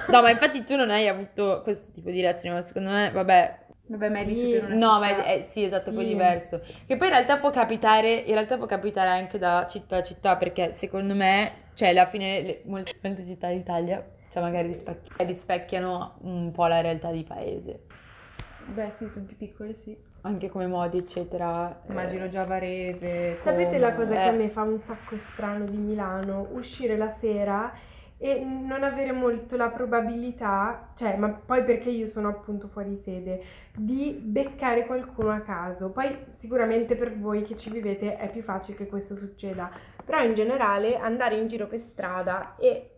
No, 0.08 0.20
ma 0.22 0.30
infatti 0.30 0.62
tu 0.64 0.76
non 0.76 0.90
hai 0.90 1.08
avuto 1.08 1.60
questo 1.62 1.90
tipo 1.92 2.10
di 2.10 2.20
reazione, 2.20 2.56
ma 2.56 2.62
secondo 2.62 2.90
me, 2.90 3.10
vabbè, 3.10 3.58
Vabbè, 3.86 4.08
Sì. 4.20 4.24
vissuto 4.24 4.56
in 4.56 4.64
una 4.64 4.74
No, 4.74 4.98
ma 4.98 5.08
città. 5.08 5.24
è, 5.24 5.38
è- 5.38 5.42
sì, 5.42 5.62
esatto, 5.64 5.92
poi 5.92 6.04
è 6.04 6.06
Sì. 6.06 6.12
diverso. 6.12 6.60
Che 6.86 6.96
poi 6.96 7.06
in 7.08 7.12
realtà 7.12 7.38
può 7.38 7.50
capitare, 7.50 8.12
in 8.14 8.32
realtà 8.32 8.56
può 8.56 8.66
capitare 8.66 9.10
anche 9.10 9.38
da 9.38 9.66
città 9.68 9.98
a 9.98 10.02
città, 10.02 10.36
perché 10.36 10.72
secondo 10.74 11.14
me, 11.14 11.52
cioè 11.74 11.88
alla 11.90 12.06
fine 12.06 12.40
le- 12.42 12.60
molte 12.64 12.96
molte 13.02 13.26
città 13.26 13.50
d'Italia, 13.50 14.02
cioè 14.32 14.42
magari 14.42 14.68
rispecchi- 14.68 15.10
rispecchiano 15.24 16.14
un 16.22 16.50
po' 16.52 16.66
la 16.66 16.80
realtà 16.80 17.10
di 17.10 17.24
paese, 17.24 17.80
Beh 18.66 18.92
sì, 18.92 19.08
sono 19.10 19.26
più 19.26 19.36
piccole 19.36 19.74
sì. 19.74 19.94
anche 20.22 20.48
come 20.48 20.66
modi, 20.66 20.96
eccetera. 20.98 21.82
eh. 21.86 21.90
Immagino 21.92 22.28
già 22.30 22.44
Varese, 22.44 23.38
Sapete 23.42 23.76
la 23.78 23.92
cosa 23.94 24.12
eh. 24.14 24.22
che 24.22 24.28
a 24.28 24.32
me 24.32 24.48
fa 24.48 24.62
un 24.62 24.78
sacco 24.78 25.18
strano 25.18 25.66
di 25.66 25.76
Milano? 25.76 26.48
Uscire 26.52 26.96
la 26.96 27.10
sera 27.10 27.70
e 28.18 28.40
non 28.44 28.82
avere 28.84 29.12
molto 29.12 29.56
la 29.56 29.68
probabilità, 29.68 30.92
cioè, 30.96 31.16
ma 31.16 31.28
poi 31.30 31.62
perché 31.64 31.90
io 31.90 32.08
sono 32.08 32.28
appunto 32.28 32.68
fuori 32.68 32.96
sede, 32.96 33.42
di 33.76 34.12
beccare 34.12 34.86
qualcuno 34.86 35.30
a 35.32 35.40
caso. 35.40 35.90
Poi 35.90 36.16
sicuramente 36.32 36.96
per 36.96 37.18
voi 37.18 37.42
che 37.42 37.56
ci 37.56 37.70
vivete 37.70 38.16
è 38.16 38.30
più 38.30 38.42
facile 38.42 38.76
che 38.76 38.86
questo 38.86 39.14
succeda, 39.14 39.70
però 40.04 40.22
in 40.22 40.34
generale 40.34 40.96
andare 40.96 41.36
in 41.36 41.48
giro 41.48 41.66
per 41.66 41.78
strada 41.80 42.54
e, 42.56 42.90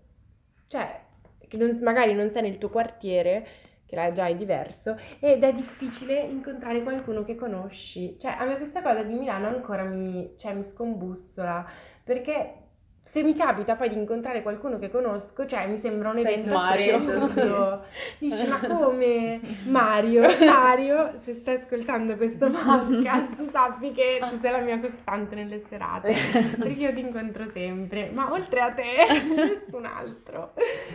cioè, 0.68 1.00
che 1.48 1.56
non- 1.56 1.78
magari 1.82 2.14
non 2.14 2.30
sei 2.30 2.42
nel 2.42 2.58
tuo 2.58 2.70
quartiere, 2.70 3.46
che 3.86 3.94
là 3.96 4.10
già 4.12 4.26
è 4.26 4.34
diverso, 4.34 4.96
ed 5.20 5.42
è 5.44 5.52
difficile 5.54 6.20
incontrare 6.20 6.82
qualcuno 6.82 7.24
che 7.24 7.36
conosci. 7.36 8.18
Cioè, 8.18 8.32
a 8.38 8.44
me 8.44 8.56
questa 8.56 8.82
cosa 8.82 9.02
di 9.02 9.14
Milano 9.14 9.46
ancora 9.48 9.84
mi, 9.84 10.34
cioè, 10.38 10.54
mi 10.54 10.64
scombussola, 10.64 11.64
perché 12.02 12.65
se 13.06 13.22
mi 13.22 13.36
capita 13.36 13.76
poi 13.76 13.88
di 13.88 13.94
incontrare 13.94 14.42
qualcuno 14.42 14.78
che 14.80 14.90
conosco, 14.90 15.46
cioè 15.46 15.68
mi 15.68 15.78
sembra 15.78 16.10
un 16.10 16.18
evento 16.18 16.52
Mario, 16.52 16.96
assurdo. 16.96 17.84
Dici, 18.18 18.46
ma 18.48 18.58
come? 18.58 19.40
Mario, 19.64 20.22
Mario, 20.44 21.12
se 21.22 21.34
stai 21.34 21.54
ascoltando 21.54 22.16
questo 22.16 22.50
podcast, 22.50 23.48
sappi 23.50 23.92
che 23.92 24.18
tu 24.28 24.38
sei 24.40 24.50
la 24.50 24.58
mia 24.58 24.80
costante 24.80 25.36
nelle 25.36 25.62
serate, 25.68 26.14
perché 26.58 26.80
io 26.80 26.92
ti 26.92 27.00
incontro 27.00 27.48
sempre, 27.52 28.10
ma 28.12 28.32
oltre 28.32 28.60
a 28.60 28.72
te, 28.72 28.84
nessun 29.34 29.86
altro. 29.86 30.52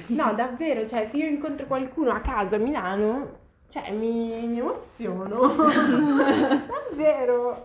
No, 0.08 0.34
davvero, 0.36 0.86
cioè, 0.86 1.08
se 1.10 1.16
io 1.16 1.28
incontro 1.28 1.66
qualcuno 1.66 2.12
a 2.12 2.20
caso 2.20 2.56
a 2.56 2.58
Milano, 2.58 3.40
cioè, 3.70 3.90
mi, 3.94 4.46
mi 4.48 4.60
emoziono. 4.60 5.48
davvero. 6.90 7.64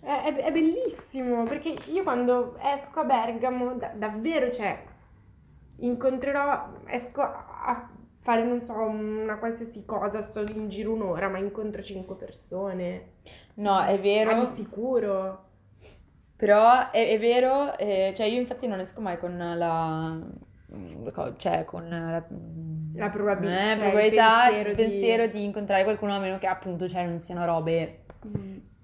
È, 0.00 0.06
è- 0.06 0.34
è 0.36 0.52
bellissimo, 0.52 1.44
perché 1.44 1.68
io 1.86 2.02
quando 2.02 2.56
esco 2.58 3.00
a 3.00 3.04
Bergamo, 3.04 3.74
da- 3.74 3.92
davvero, 3.94 4.50
cioè, 4.50 4.82
incontrerò, 5.76 6.68
esco 6.86 7.20
a 7.22 7.88
fare, 8.20 8.44
non 8.44 8.62
so, 8.62 8.72
una 8.74 9.38
qualsiasi 9.38 9.84
cosa, 9.84 10.22
sto 10.22 10.40
in 10.40 10.68
giro 10.68 10.92
un'ora, 10.92 11.28
ma 11.28 11.38
incontro 11.38 11.82
cinque 11.82 12.16
persone. 12.16 13.12
No, 13.56 13.80
è 13.84 13.98
Ma 14.22 14.32
vero, 14.32 14.34
di 14.34 14.46
sicuro. 14.54 15.48
però 16.36 16.90
è, 16.90 17.08
è 17.10 17.18
vero, 17.18 17.76
eh, 17.76 18.12
cioè 18.16 18.26
io 18.26 18.40
infatti 18.40 18.66
non 18.66 18.80
esco 18.80 19.00
mai 19.00 19.18
con 19.18 19.36
la... 19.36 20.18
cioè 21.38 21.64
con 21.64 21.88
la, 21.88 22.24
La 22.92 23.08
probabil- 23.10 23.68
eh, 23.70 23.70
cioè, 23.70 23.92
il 23.94 24.06
probabilità, 24.08 24.48
pensiero 24.48 24.70
il 24.70 24.76
di- 24.76 24.76
pensiero 24.76 25.26
di... 25.26 25.42
incontrare 25.44 25.84
qualcuno 25.84 26.14
a 26.14 26.18
meno 26.18 26.38
che 26.38 26.46
appunto 26.46 26.88
cioè, 26.88 27.04
non 27.06 27.20
siano 27.20 27.44
robe, 27.44 28.04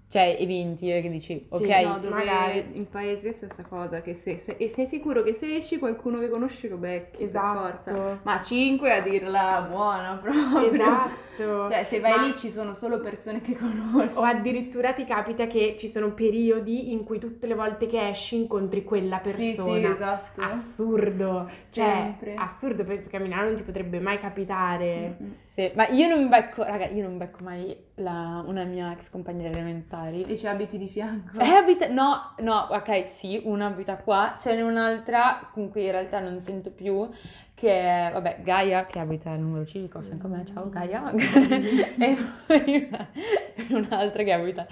cioè 0.09 0.37
eventi 0.39 0.91
eh, 0.91 1.03
che 1.03 1.11
dici, 1.11 1.43
Sì, 1.47 1.55
ok, 1.55 1.69
No, 1.85 1.99
dove 1.99 2.15
magari. 2.15 2.65
in 2.73 2.89
paese 2.89 3.31
è 3.31 3.33
stessa 3.33 3.65
cosa, 3.65 4.01
che 4.03 4.15
se, 4.15 4.39
se- 4.39 4.55
e 4.59 4.69
sei 4.69 4.87
sicuro 4.87 5.23
che 5.23 5.35
se 5.35 5.57
esci 5.57 5.79
qualcuno 5.79 6.21
che 6.21 6.29
conosci 6.29 6.69
lo 6.69 6.77
becchi. 6.77 7.25
Esatto. 7.25 8.21
Ma 8.23 8.41
5 8.43 8.93
a 8.93 9.01
dirla 9.01 9.67
buona 9.69 10.17
proprio. 10.23 10.73
Esatto. 10.73 11.71
Cioè, 11.71 11.83
se 11.85 12.01
vai 12.01 12.17
Ma- 12.19 12.25
lì 12.27 12.37
ci 12.37 12.51
sono 12.51 12.73
solo 12.73 13.01
persone 13.01 13.41
che 13.43 13.55
conosci. 13.57 14.17
O 14.17 14.23
addirittura 14.23 14.93
ti 14.95 15.05
capita 15.05 15.47
che 15.47 15.75
ci 15.79 15.91
sono 15.91 16.13
periodi 16.15 16.93
in 16.93 17.05
cui 17.05 17.19
tutte 17.19 17.47
le 17.47 17.55
volte 17.55 17.87
che 17.87 18.09
esci 18.09 18.37
incontri 18.37 18.85
quella 18.85 19.19
persona. 19.19 19.45
Sì, 19.45 19.55
sì, 19.55 19.85
esatto. 19.85 20.41
Assurdo. 20.41 21.51
Cioè, 21.71 21.85
Sempre. 21.85 22.35
assurdo, 22.37 22.85
penso 22.85 23.11
che 23.11 23.17
a 23.17 23.21
Milano 23.21 23.49
non 23.49 23.57
ti 23.57 23.63
potrebbe 23.65 23.99
mai 24.01 24.19
capitare. 24.19 25.17
Mm-mm. 25.21 25.35
Sì, 25.47 25.71
ma 25.75 25.89
io 25.89 26.09
non 26.09 26.29
becco, 26.29 26.63
raga, 26.63 26.87
io 26.87 27.03
non 27.03 27.19
becco 27.19 27.43
mai 27.43 27.77
la- 27.97 28.43
una 28.47 28.65
mia 28.65 28.93
ex 28.93 29.11
compagna 29.11 29.49
delle 29.49 29.63
elementari. 30.05 30.25
E 30.33 30.37
ci 30.37 30.47
abiti 30.47 30.79
di 30.79 30.89
fianco. 30.89 31.39
Eh, 31.39 31.49
abita, 31.49 31.89
no, 31.89 32.35
no, 32.39 32.69
ok, 32.71 33.05
sì, 33.07 33.41
una 33.45 33.67
abita 33.67 33.97
qua, 33.97 34.37
ce 34.41 34.55
n'è 34.55 34.63
un'altra 34.63 35.49
con 35.53 35.71
cui 35.71 35.85
in 35.85 35.91
realtà 35.93 36.21
non 36.21 36.41
sento 36.41 36.71
più, 36.71 37.09
che 37.55 37.71
è, 37.71 38.11
vabbè, 38.13 38.41
Gaia, 38.43 38.85
che 38.87 38.99
abita 38.99 39.31
al 39.31 39.39
numero 39.41 39.65
civico 39.65 39.99
a 39.99 40.03
fianco 40.03 40.27
a 40.27 40.31
me, 40.31 40.45
ciao 40.53 40.69
Gaia, 40.69 41.11
e 41.99 42.17
poi 42.47 42.89
una- 42.89 43.09
un'altra 43.71 44.23
che 44.23 44.33
abita 44.33 44.67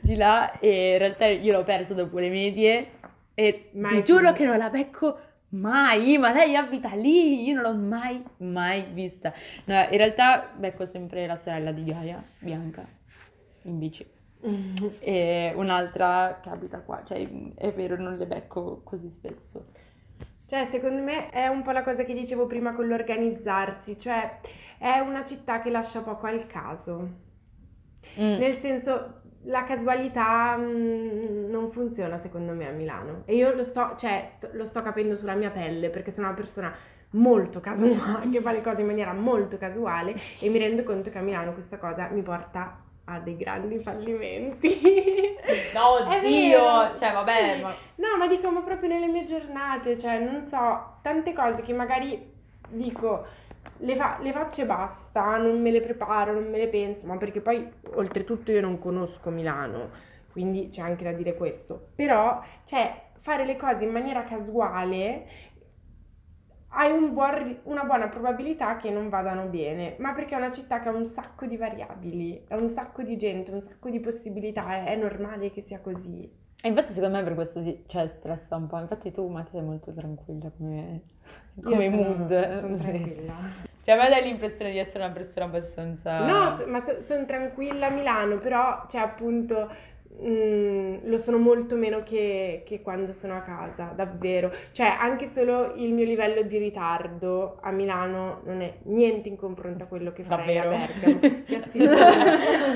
di 0.00 0.16
là, 0.16 0.58
e 0.58 0.92
in 0.92 0.98
realtà 0.98 1.26
io 1.26 1.52
l'ho 1.52 1.64
persa 1.64 1.94
dopo 1.94 2.18
le 2.18 2.28
medie, 2.30 2.90
e 3.34 3.70
Mai 3.72 3.96
ti 4.02 4.12
giuro 4.12 4.28
più. 4.32 4.42
che 4.42 4.46
non 4.46 4.58
la 4.58 4.70
becco 4.70 5.18
mai, 5.50 6.18
ma 6.18 6.32
lei 6.32 6.56
abita 6.56 6.94
lì, 6.94 7.44
io 7.46 7.54
non 7.54 7.62
l'ho 7.62 7.74
mai, 7.76 8.22
mai 8.38 8.86
vista. 8.92 9.32
No, 9.66 9.74
in 9.90 9.96
realtà 9.96 10.50
becco 10.56 10.84
sempre 10.86 11.26
la 11.26 11.36
sorella 11.36 11.70
di 11.70 11.84
Gaia, 11.84 12.22
Bianca, 12.40 12.84
in 13.62 13.78
bici. 13.78 14.04
E 15.00 15.52
un'altra 15.56 16.40
che 16.42 16.50
abita 16.50 16.80
qua, 16.80 17.02
cioè 17.04 17.26
è 17.54 17.72
vero, 17.72 17.96
non 17.96 18.16
le 18.16 18.26
becco 18.26 18.82
così 18.84 19.10
spesso. 19.10 19.66
Cioè, 20.46 20.66
secondo 20.66 21.02
me 21.02 21.30
è 21.30 21.46
un 21.48 21.62
po' 21.62 21.70
la 21.70 21.82
cosa 21.82 22.04
che 22.04 22.12
dicevo 22.12 22.46
prima 22.46 22.74
con 22.74 22.86
l'organizzarsi, 22.86 23.98
cioè 23.98 24.40
è 24.78 24.98
una 24.98 25.24
città 25.24 25.60
che 25.60 25.70
lascia 25.70 26.02
poco 26.02 26.26
al 26.26 26.46
caso. 26.46 27.22
Mm. 28.20 28.38
Nel 28.38 28.56
senso, 28.58 29.22
la 29.44 29.64
casualità 29.64 30.56
mm, 30.56 31.48
non 31.50 31.70
funziona 31.70 32.18
secondo 32.18 32.52
me 32.52 32.68
a 32.68 32.72
Milano. 32.72 33.22
E 33.24 33.34
io 33.34 33.54
lo 33.54 33.64
sto, 33.64 33.94
cioè, 33.96 34.28
sto- 34.36 34.50
lo 34.52 34.66
sto 34.66 34.82
capendo 34.82 35.16
sulla 35.16 35.34
mia 35.34 35.50
pelle 35.50 35.88
perché 35.88 36.10
sono 36.10 36.26
una 36.26 36.36
persona 36.36 36.74
molto 37.10 37.60
casuale, 37.60 38.28
che 38.30 38.40
fa 38.42 38.52
le 38.52 38.60
cose 38.60 38.82
in 38.82 38.86
maniera 38.86 39.12
molto 39.14 39.56
casuale 39.56 40.14
e 40.40 40.48
mi 40.50 40.58
rendo 40.58 40.82
conto 40.82 41.10
che 41.10 41.18
a 41.18 41.22
Milano 41.22 41.52
questa 41.52 41.78
cosa 41.78 42.08
mi 42.08 42.22
porta 42.22 42.82
a 43.04 43.18
dei 43.20 43.36
grandi 43.36 43.78
fallimenti. 43.80 44.80
No, 45.74 45.92
oddio! 46.08 46.96
Cioè, 46.96 47.12
vabbè, 47.12 47.54
sì. 47.56 47.62
ma... 47.62 47.74
No, 47.96 48.16
ma 48.18 48.26
dico, 48.26 48.50
ma 48.50 48.60
proprio 48.62 48.88
nelle 48.88 49.06
mie 49.06 49.24
giornate, 49.24 49.98
cioè, 49.98 50.18
non 50.18 50.44
so, 50.44 50.98
tante 51.02 51.32
cose 51.32 51.62
che 51.62 51.72
magari 51.72 52.32
dico, 52.68 53.26
le, 53.78 53.96
fa- 53.96 54.18
le 54.20 54.32
faccio 54.32 54.62
e 54.62 54.66
basta, 54.66 55.36
non 55.36 55.60
me 55.60 55.70
le 55.70 55.80
preparo, 55.80 56.32
non 56.32 56.48
me 56.48 56.58
le 56.58 56.68
penso, 56.68 57.06
ma 57.06 57.16
perché 57.16 57.40
poi, 57.40 57.68
oltretutto, 57.94 58.50
io 58.52 58.60
non 58.60 58.78
conosco 58.78 59.30
Milano, 59.30 59.90
quindi 60.32 60.68
c'è 60.70 60.80
anche 60.80 61.04
da 61.04 61.12
dire 61.12 61.34
questo. 61.34 61.88
Però, 61.94 62.42
cioè, 62.64 63.02
fare 63.20 63.44
le 63.44 63.56
cose 63.56 63.84
in 63.84 63.90
maniera 63.90 64.24
casuale 64.24 65.26
hai 66.74 66.90
un 66.92 67.12
buon 67.12 67.58
una 67.64 67.84
buona 67.84 68.08
probabilità 68.08 68.76
che 68.76 68.90
non 68.90 69.08
vadano 69.08 69.46
bene, 69.46 69.94
ma 69.98 70.12
perché 70.12 70.34
è 70.34 70.38
una 70.38 70.52
città 70.52 70.80
che 70.80 70.88
ha 70.88 70.92
un 70.92 71.06
sacco 71.06 71.46
di 71.46 71.56
variabili, 71.56 72.44
ha 72.48 72.56
un 72.56 72.68
sacco 72.68 73.02
di 73.02 73.16
gente, 73.16 73.50
un 73.52 73.62
sacco 73.62 73.88
di 73.90 74.00
possibilità, 74.00 74.74
è, 74.74 74.84
è 74.92 74.96
normale 74.96 75.50
che 75.50 75.62
sia 75.62 75.80
così. 75.80 76.42
E 76.62 76.68
infatti 76.68 76.92
secondo 76.94 77.18
me 77.18 77.22
per 77.24 77.34
questo 77.34 77.62
ti, 77.62 77.84
cioè, 77.86 78.06
stressa 78.06 78.56
un 78.56 78.66
po'. 78.66 78.78
Infatti 78.78 79.12
tu, 79.12 79.28
Matti, 79.28 79.50
sei 79.50 79.62
molto 79.62 79.92
tranquilla 79.92 80.50
come, 80.56 81.02
come 81.62 81.90
sono- 81.90 81.96
mood. 82.02 82.58
Sono 82.60 82.76
tranquilla. 82.78 83.34
Cioè 83.82 83.94
a 83.94 84.02
me 84.02 84.08
dai 84.08 84.22
l'impressione 84.22 84.70
di 84.70 84.78
essere 84.78 85.04
una 85.04 85.12
persona 85.12 85.44
abbastanza... 85.44 86.24
No, 86.24 86.56
so- 86.56 86.66
ma 86.66 86.80
sono 86.80 87.26
tranquilla 87.26 87.88
a 87.88 87.90
Milano, 87.90 88.38
però, 88.38 88.86
cioè, 88.88 89.02
appunto, 89.02 89.70
mm, 90.22 90.96
lo 91.04 91.18
sono 91.18 91.38
molto 91.38 91.76
meno 91.76 92.02
che, 92.02 92.62
che 92.66 92.80
quando 92.82 93.12
sono 93.12 93.36
a 93.36 93.40
casa, 93.40 93.92
davvero. 93.94 94.52
Cioè, 94.72 94.86
anche 94.98 95.26
solo 95.32 95.74
il 95.76 95.92
mio 95.92 96.04
livello 96.04 96.42
di 96.42 96.58
ritardo 96.58 97.58
a 97.60 97.70
Milano 97.70 98.40
non 98.44 98.60
è 98.62 98.78
niente 98.84 99.28
in 99.28 99.36
confronto 99.36 99.84
a 99.84 99.86
quello 99.86 100.12
che 100.12 100.24
farei 100.24 100.56
Davvero? 100.56 100.70
a 100.70 100.76
Bergamo. 100.76 101.20
Ti 101.46 101.54
assicuro. 101.54 101.96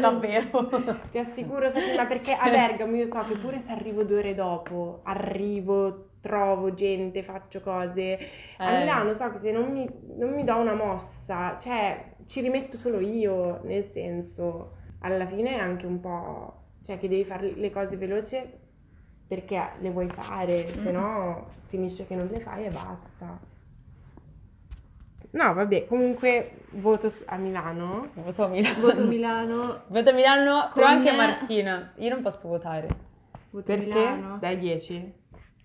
Davvero? 0.00 0.68
Ti 1.10 1.18
assicuro, 1.18 1.70
ma 1.96 2.06
perché 2.06 2.32
a 2.32 2.48
Bergamo 2.50 2.96
io 2.96 3.06
so 3.06 3.24
che 3.24 3.36
pure 3.36 3.60
se 3.60 3.70
arrivo 3.72 4.04
due 4.04 4.18
ore 4.18 4.34
dopo, 4.34 5.00
arrivo, 5.04 6.10
trovo 6.20 6.74
gente, 6.74 7.22
faccio 7.22 7.60
cose. 7.60 8.18
A 8.58 8.72
Eh. 8.72 8.78
Milano 8.78 9.14
so 9.14 9.30
che 9.30 9.38
se 9.38 9.52
non 9.52 9.70
mi, 9.72 9.88
non 10.16 10.32
mi 10.34 10.44
do 10.44 10.56
una 10.56 10.74
mossa, 10.74 11.56
cioè 11.58 12.14
ci 12.26 12.40
rimetto 12.40 12.76
solo 12.76 13.00
io, 13.00 13.60
nel 13.64 13.84
senso, 13.84 14.72
alla 15.00 15.26
fine 15.26 15.50
è 15.56 15.58
anche 15.58 15.86
un 15.86 16.00
po', 16.00 16.54
cioè 16.88 16.98
che 16.98 17.06
devi 17.06 17.24
fare 17.26 17.52
le 17.54 17.70
cose 17.70 17.98
veloce 17.98 18.50
perché 19.26 19.72
le 19.80 19.90
vuoi 19.90 20.08
fare, 20.08 20.72
se 20.72 20.90
no 20.90 21.50
finisce 21.66 22.06
che 22.06 22.14
non 22.14 22.28
le 22.28 22.40
fai 22.40 22.64
e 22.64 22.70
basta. 22.70 23.38
No, 25.32 25.52
vabbè, 25.52 25.84
comunque 25.84 26.62
voto 26.70 27.12
a 27.26 27.36
Milano. 27.36 28.08
Voto 28.14 28.44
a 28.44 28.48
Milano. 28.48 28.80
Voto 28.80 29.04
Milano. 29.06 29.82
Voto 29.88 30.08
a 30.08 30.12
Milano, 30.14 30.70
però 30.72 30.86
Con- 30.86 30.96
anche 30.96 31.12
Martina. 31.12 31.92
Io 31.96 32.08
non 32.08 32.22
posso 32.22 32.48
votare. 32.48 32.88
Voto 33.50 33.66
Perché? 33.66 33.84
Milano. 33.84 34.38
Dai 34.38 34.58
10. 34.58 35.12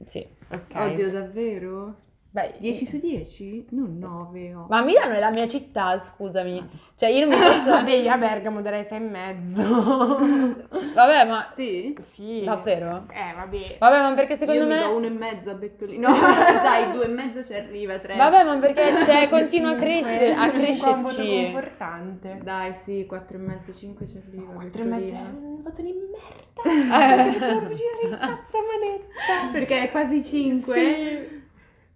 Sì. 0.06 0.28
Ok. 0.50 0.76
Oddio, 0.76 1.10
davvero? 1.10 1.96
Beh, 2.34 2.56
10 2.58 2.86
su 2.88 2.98
10? 2.98 3.68
Non 3.70 4.00
9. 4.00 4.66
Ma 4.68 4.82
Milano 4.82 5.14
è 5.14 5.20
la 5.20 5.30
mia 5.30 5.48
città, 5.48 6.00
scusami. 6.00 6.68
Cioè 6.98 7.10
io 7.10 7.28
non 7.28 7.30
mi 7.30 7.36
posso... 7.46 7.70
Vabbè, 7.70 7.92
io 7.92 8.12
a 8.12 8.18
Bergamo 8.18 8.62
darei 8.62 8.86
6 8.86 8.98
e 8.98 9.02
mezzo. 9.02 9.62
Vabbè, 10.96 11.26
ma... 11.28 11.50
Sì? 11.54 11.96
sì. 12.02 12.42
Davvero? 12.44 13.06
Eh, 13.12 13.34
vabbè. 13.36 13.76
Vabbè, 13.78 14.02
ma 14.02 14.14
perché 14.16 14.38
secondo 14.38 14.62
Io 14.62 14.68
me... 14.68 14.80
do 14.80 14.96
uno 14.96 15.06
e 15.06 15.10
mezzo 15.10 15.52
a 15.52 15.54
Bettolino. 15.54 16.08
No, 16.10 16.16
dai, 16.18 16.92
due 16.92 17.06
e 17.06 17.10
mezzo 17.10 17.44
ci 17.44 17.54
arriva, 17.54 18.00
tre. 18.00 18.16
Vabbè, 18.16 18.44
ma 18.44 18.58
perché 18.58 19.06
cioè, 19.06 19.30
continua 19.30 19.72
a 19.72 19.76
crescere, 19.76 20.34
a 20.34 20.50
Cinque 20.52 20.88
è 20.88 20.94
un 20.94 21.04
crescerci. 21.04 21.44
confortante. 21.52 22.40
Dai, 22.42 22.74
sì, 22.74 23.06
quattro 23.06 23.38
e 23.38 23.42
mezzo, 23.42 23.74
cinque 23.76 24.08
ci 24.08 24.20
arriva. 24.26 24.54
4 24.54 24.82
e 24.82 24.86
mezzo 24.86 25.14
è 25.14 25.20
un 25.20 25.62
voto 25.62 25.82
di 25.84 25.94
merda. 25.94 27.24
Devo 27.30 27.74
girare 27.74 28.04
il 28.06 28.18
cazzo 28.18 28.58
manetta. 28.58 29.52
Perché 29.52 29.84
è 29.84 29.92
quasi 29.92 30.24
5. 30.24 30.76
Sì. 30.76 31.42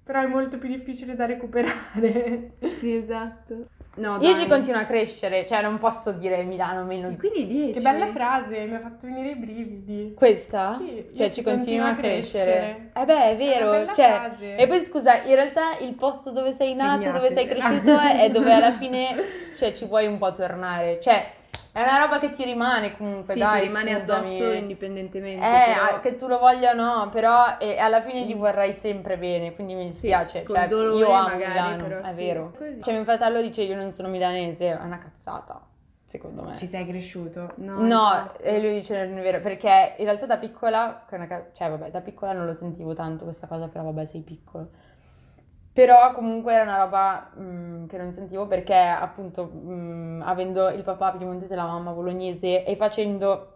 Però 0.08 0.22
è 0.22 0.26
molto 0.26 0.58
più 0.58 0.70
difficile 0.70 1.16
da 1.16 1.26
recuperare. 1.26 2.54
Sì, 2.68 2.96
esatto. 2.96 3.66
No, 3.96 4.20
Io 4.22 4.32
dai. 4.32 4.44
ci 4.44 4.48
continuo 4.48 4.80
a 4.80 4.84
crescere, 4.86 5.46
cioè 5.48 5.62
non 5.64 5.80
posso 5.80 6.12
dire 6.12 6.44
Milano 6.44 6.84
meno 6.86 7.10
di 7.10 7.18
Quindi 7.18 7.48
10. 7.48 7.72
Che 7.74 7.80
bella 7.82 8.06
frase, 8.12 8.66
mi 8.66 8.76
ha 8.76 8.80
fatto 8.80 9.06
venire 9.08 9.32
i 9.32 9.36
brividi. 9.36 10.14
questa. 10.16 10.78
Sì, 10.80 11.10
cioè 11.16 11.26
io 11.26 11.34
ci 11.34 11.34
ci 11.34 11.42
continua 11.42 11.88
a 11.88 11.88
continuo 11.88 11.88
a 11.88 11.94
crescere. 11.96 12.52
crescere. 12.52 12.90
Eh 12.94 13.06
beh, 13.06 13.14
è 13.14 13.18
È 13.18 13.34
una 13.34 13.36
vero, 13.54 13.72
bella 13.72 13.94
cioè 13.94 14.14
frase. 14.14 14.56
e 14.56 14.68
poi 14.68 14.82
scusa, 14.84 15.24
in 15.24 15.36
realtà 15.36 15.78
il 15.80 15.96
posto 15.96 16.32
dove 16.32 16.52
sei 16.54 16.74
nato, 16.76 17.12
dove 17.12 17.30
sei 17.32 17.48
cresciuto 17.48 17.98
è, 18.00 18.22
è 18.24 18.30
dove 18.30 18.54
alla 18.54 18.72
fine 18.74 19.16
cioè 19.58 19.74
ci 19.74 19.86
vuoi 19.86 20.06
un 20.06 20.18
po' 20.20 20.32
tornare. 20.32 21.00
Cioè, 21.02 21.26
è 21.78 21.84
una 21.84 21.98
roba 22.00 22.18
che 22.20 22.32
ti 22.32 22.44
rimane 22.44 22.98
comunque, 22.98 23.34
Sì, 23.34 23.40
dai, 23.40 23.62
ti 23.62 23.68
rimane 23.68 24.00
scusami. 24.00 24.26
addosso 24.28 24.52
indipendentemente. 24.52 25.46
Eh, 25.46 25.74
però... 25.76 26.00
che 26.00 26.16
tu 26.16 26.28
lo 26.28 26.40
voglia 26.40 26.72
o 26.72 26.76
no, 26.76 27.10
però 27.12 27.58
eh, 27.60 27.78
alla 27.78 28.02
fine 28.02 28.26
gli 28.26 28.36
vorrai 28.36 28.74
sempre 28.74 29.18
bene, 29.18 29.54
quindi 29.54 29.76
mi 29.76 29.86
dispiace. 29.86 30.44
col 30.44 30.56
cioè, 30.56 30.68
dolore 30.68 30.98
io 30.98 31.12
amo 31.12 31.28
magari, 31.28 31.52
Milano, 31.52 31.84
però 31.84 32.02
è 32.02 32.14
sì. 32.14 32.26
vero. 32.26 32.54
Così. 32.58 32.82
Cioè, 32.82 32.94
mio 32.94 33.04
fratello 33.04 33.42
dice 33.42 33.62
io 33.62 33.76
non 33.76 33.94
sono 33.94 34.08
milanese, 34.08 34.72
è 34.72 34.84
una 34.84 34.98
cazzata, 34.98 35.62
secondo 36.06 36.42
me. 36.44 36.56
Ci 36.58 36.66
sei 36.66 36.88
cresciuto. 36.88 37.52
No, 37.58 37.80
No, 37.82 38.10
esatto. 38.12 38.42
e 38.42 38.60
lui 38.60 38.74
dice 38.74 39.06
non 39.06 39.20
è 39.20 39.22
vero, 39.22 39.40
perché 39.40 39.94
in 39.98 40.06
realtà 40.06 40.26
da 40.26 40.38
piccola, 40.38 41.06
cioè 41.54 41.70
vabbè, 41.70 41.92
da 41.92 42.02
piccola 42.02 42.34
non 42.34 42.46
lo 42.48 42.54
sentivo 42.54 42.94
tanto 42.96 43.24
questa 43.24 43.46
cosa, 43.46 43.68
però 43.68 43.84
vabbè, 43.84 44.06
sei 44.06 44.22
piccolo. 44.22 44.70
Però 45.78 46.12
comunque 46.12 46.54
era 46.56 46.64
una 46.64 46.78
roba 46.78 47.30
mm, 47.40 47.86
che 47.86 47.98
non 47.98 48.12
sentivo 48.12 48.48
perché 48.48 48.74
appunto 48.76 49.48
mm, 49.54 50.24
avendo 50.24 50.70
il 50.70 50.82
papà 50.82 51.12
piemontese 51.12 51.54
e 51.54 51.56
la 51.56 51.68
mamma 51.68 51.92
bolognese 51.92 52.64
e 52.64 52.76
facendo 52.76 53.52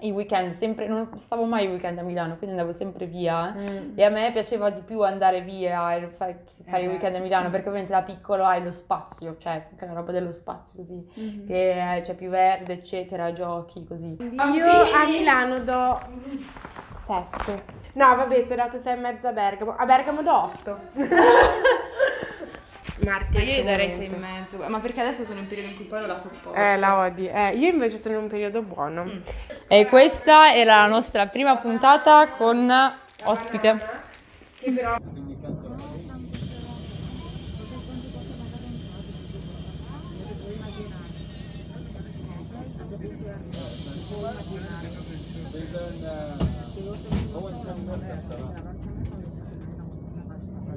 i 0.00 0.10
weekend 0.10 0.50
sempre, 0.54 0.88
non 0.88 1.10
stavo 1.16 1.44
mai 1.44 1.66
i 1.66 1.68
weekend 1.68 1.98
a 1.98 2.02
Milano, 2.02 2.36
quindi 2.38 2.56
andavo 2.56 2.72
sempre 2.76 3.06
via. 3.06 3.54
E 3.94 4.02
a 4.02 4.08
me 4.08 4.32
piaceva 4.32 4.70
di 4.70 4.80
più 4.80 5.02
andare 5.02 5.42
via 5.42 5.94
e 5.94 6.08
fa- 6.08 6.34
fare 6.64 6.82
i 6.82 6.86
Eh. 6.86 6.88
weekend 6.88 7.14
a 7.14 7.20
Milano 7.20 7.50
perché 7.50 7.68
ovviamente 7.68 7.92
da 7.92 8.02
piccolo 8.02 8.44
hai 8.44 8.64
lo 8.64 8.72
spazio, 8.72 9.36
cioè 9.38 9.66
anche 9.70 9.86
la 9.86 9.92
roba 9.92 10.10
dello 10.10 10.32
spazio 10.32 10.76
così 10.76 11.06
Mhm. 11.14 11.46
che 11.46 11.96
eh, 11.98 12.00
c'è 12.02 12.14
più 12.14 12.30
verde, 12.30 12.72
eccetera, 12.72 13.32
giochi 13.32 13.84
così. 13.86 14.16
Io 14.18 14.66
a 14.92 15.06
Milano 15.06 15.60
do 15.60 16.00
7. 17.10 17.64
No, 17.94 18.14
vabbè, 18.14 18.44
se 18.46 18.52
ho 18.52 18.56
dato 18.56 18.78
6 18.78 18.92
e 18.92 18.96
mezzo 18.96 19.26
a 19.26 19.32
Bergamo. 19.32 19.74
A 19.76 19.84
Bergamo 19.84 20.22
do 20.22 20.32
8. 20.32 20.78
Marti. 23.04 23.32
Ma 23.32 23.42
io 23.42 23.62
gli 23.62 23.64
darei 23.64 23.88
momento. 23.88 24.16
6 24.16 24.18
e 24.18 24.32
mezzo. 24.32 24.56
Ma 24.68 24.78
perché 24.78 25.00
adesso 25.00 25.24
sono 25.24 25.38
in 25.38 25.42
un 25.42 25.48
periodo 25.48 25.70
in 25.70 25.76
cui 25.76 25.86
poi 25.86 25.98
non 25.98 26.08
la 26.08 26.20
sopporto. 26.20 26.54
Eh, 26.54 26.76
la 26.76 26.98
odi. 26.98 27.26
Eh, 27.28 27.56
io 27.56 27.68
invece 27.68 27.96
sono 27.96 28.14
in 28.14 28.22
un 28.22 28.28
periodo 28.28 28.62
buono. 28.62 29.10
E 29.66 29.86
questa 29.86 30.54
era 30.54 30.82
la 30.82 30.86
nostra 30.86 31.26
prima 31.26 31.56
puntata 31.56 32.28
con 32.28 32.70
ospite. 33.24 33.98
Che 34.60 34.70
però 34.70 34.96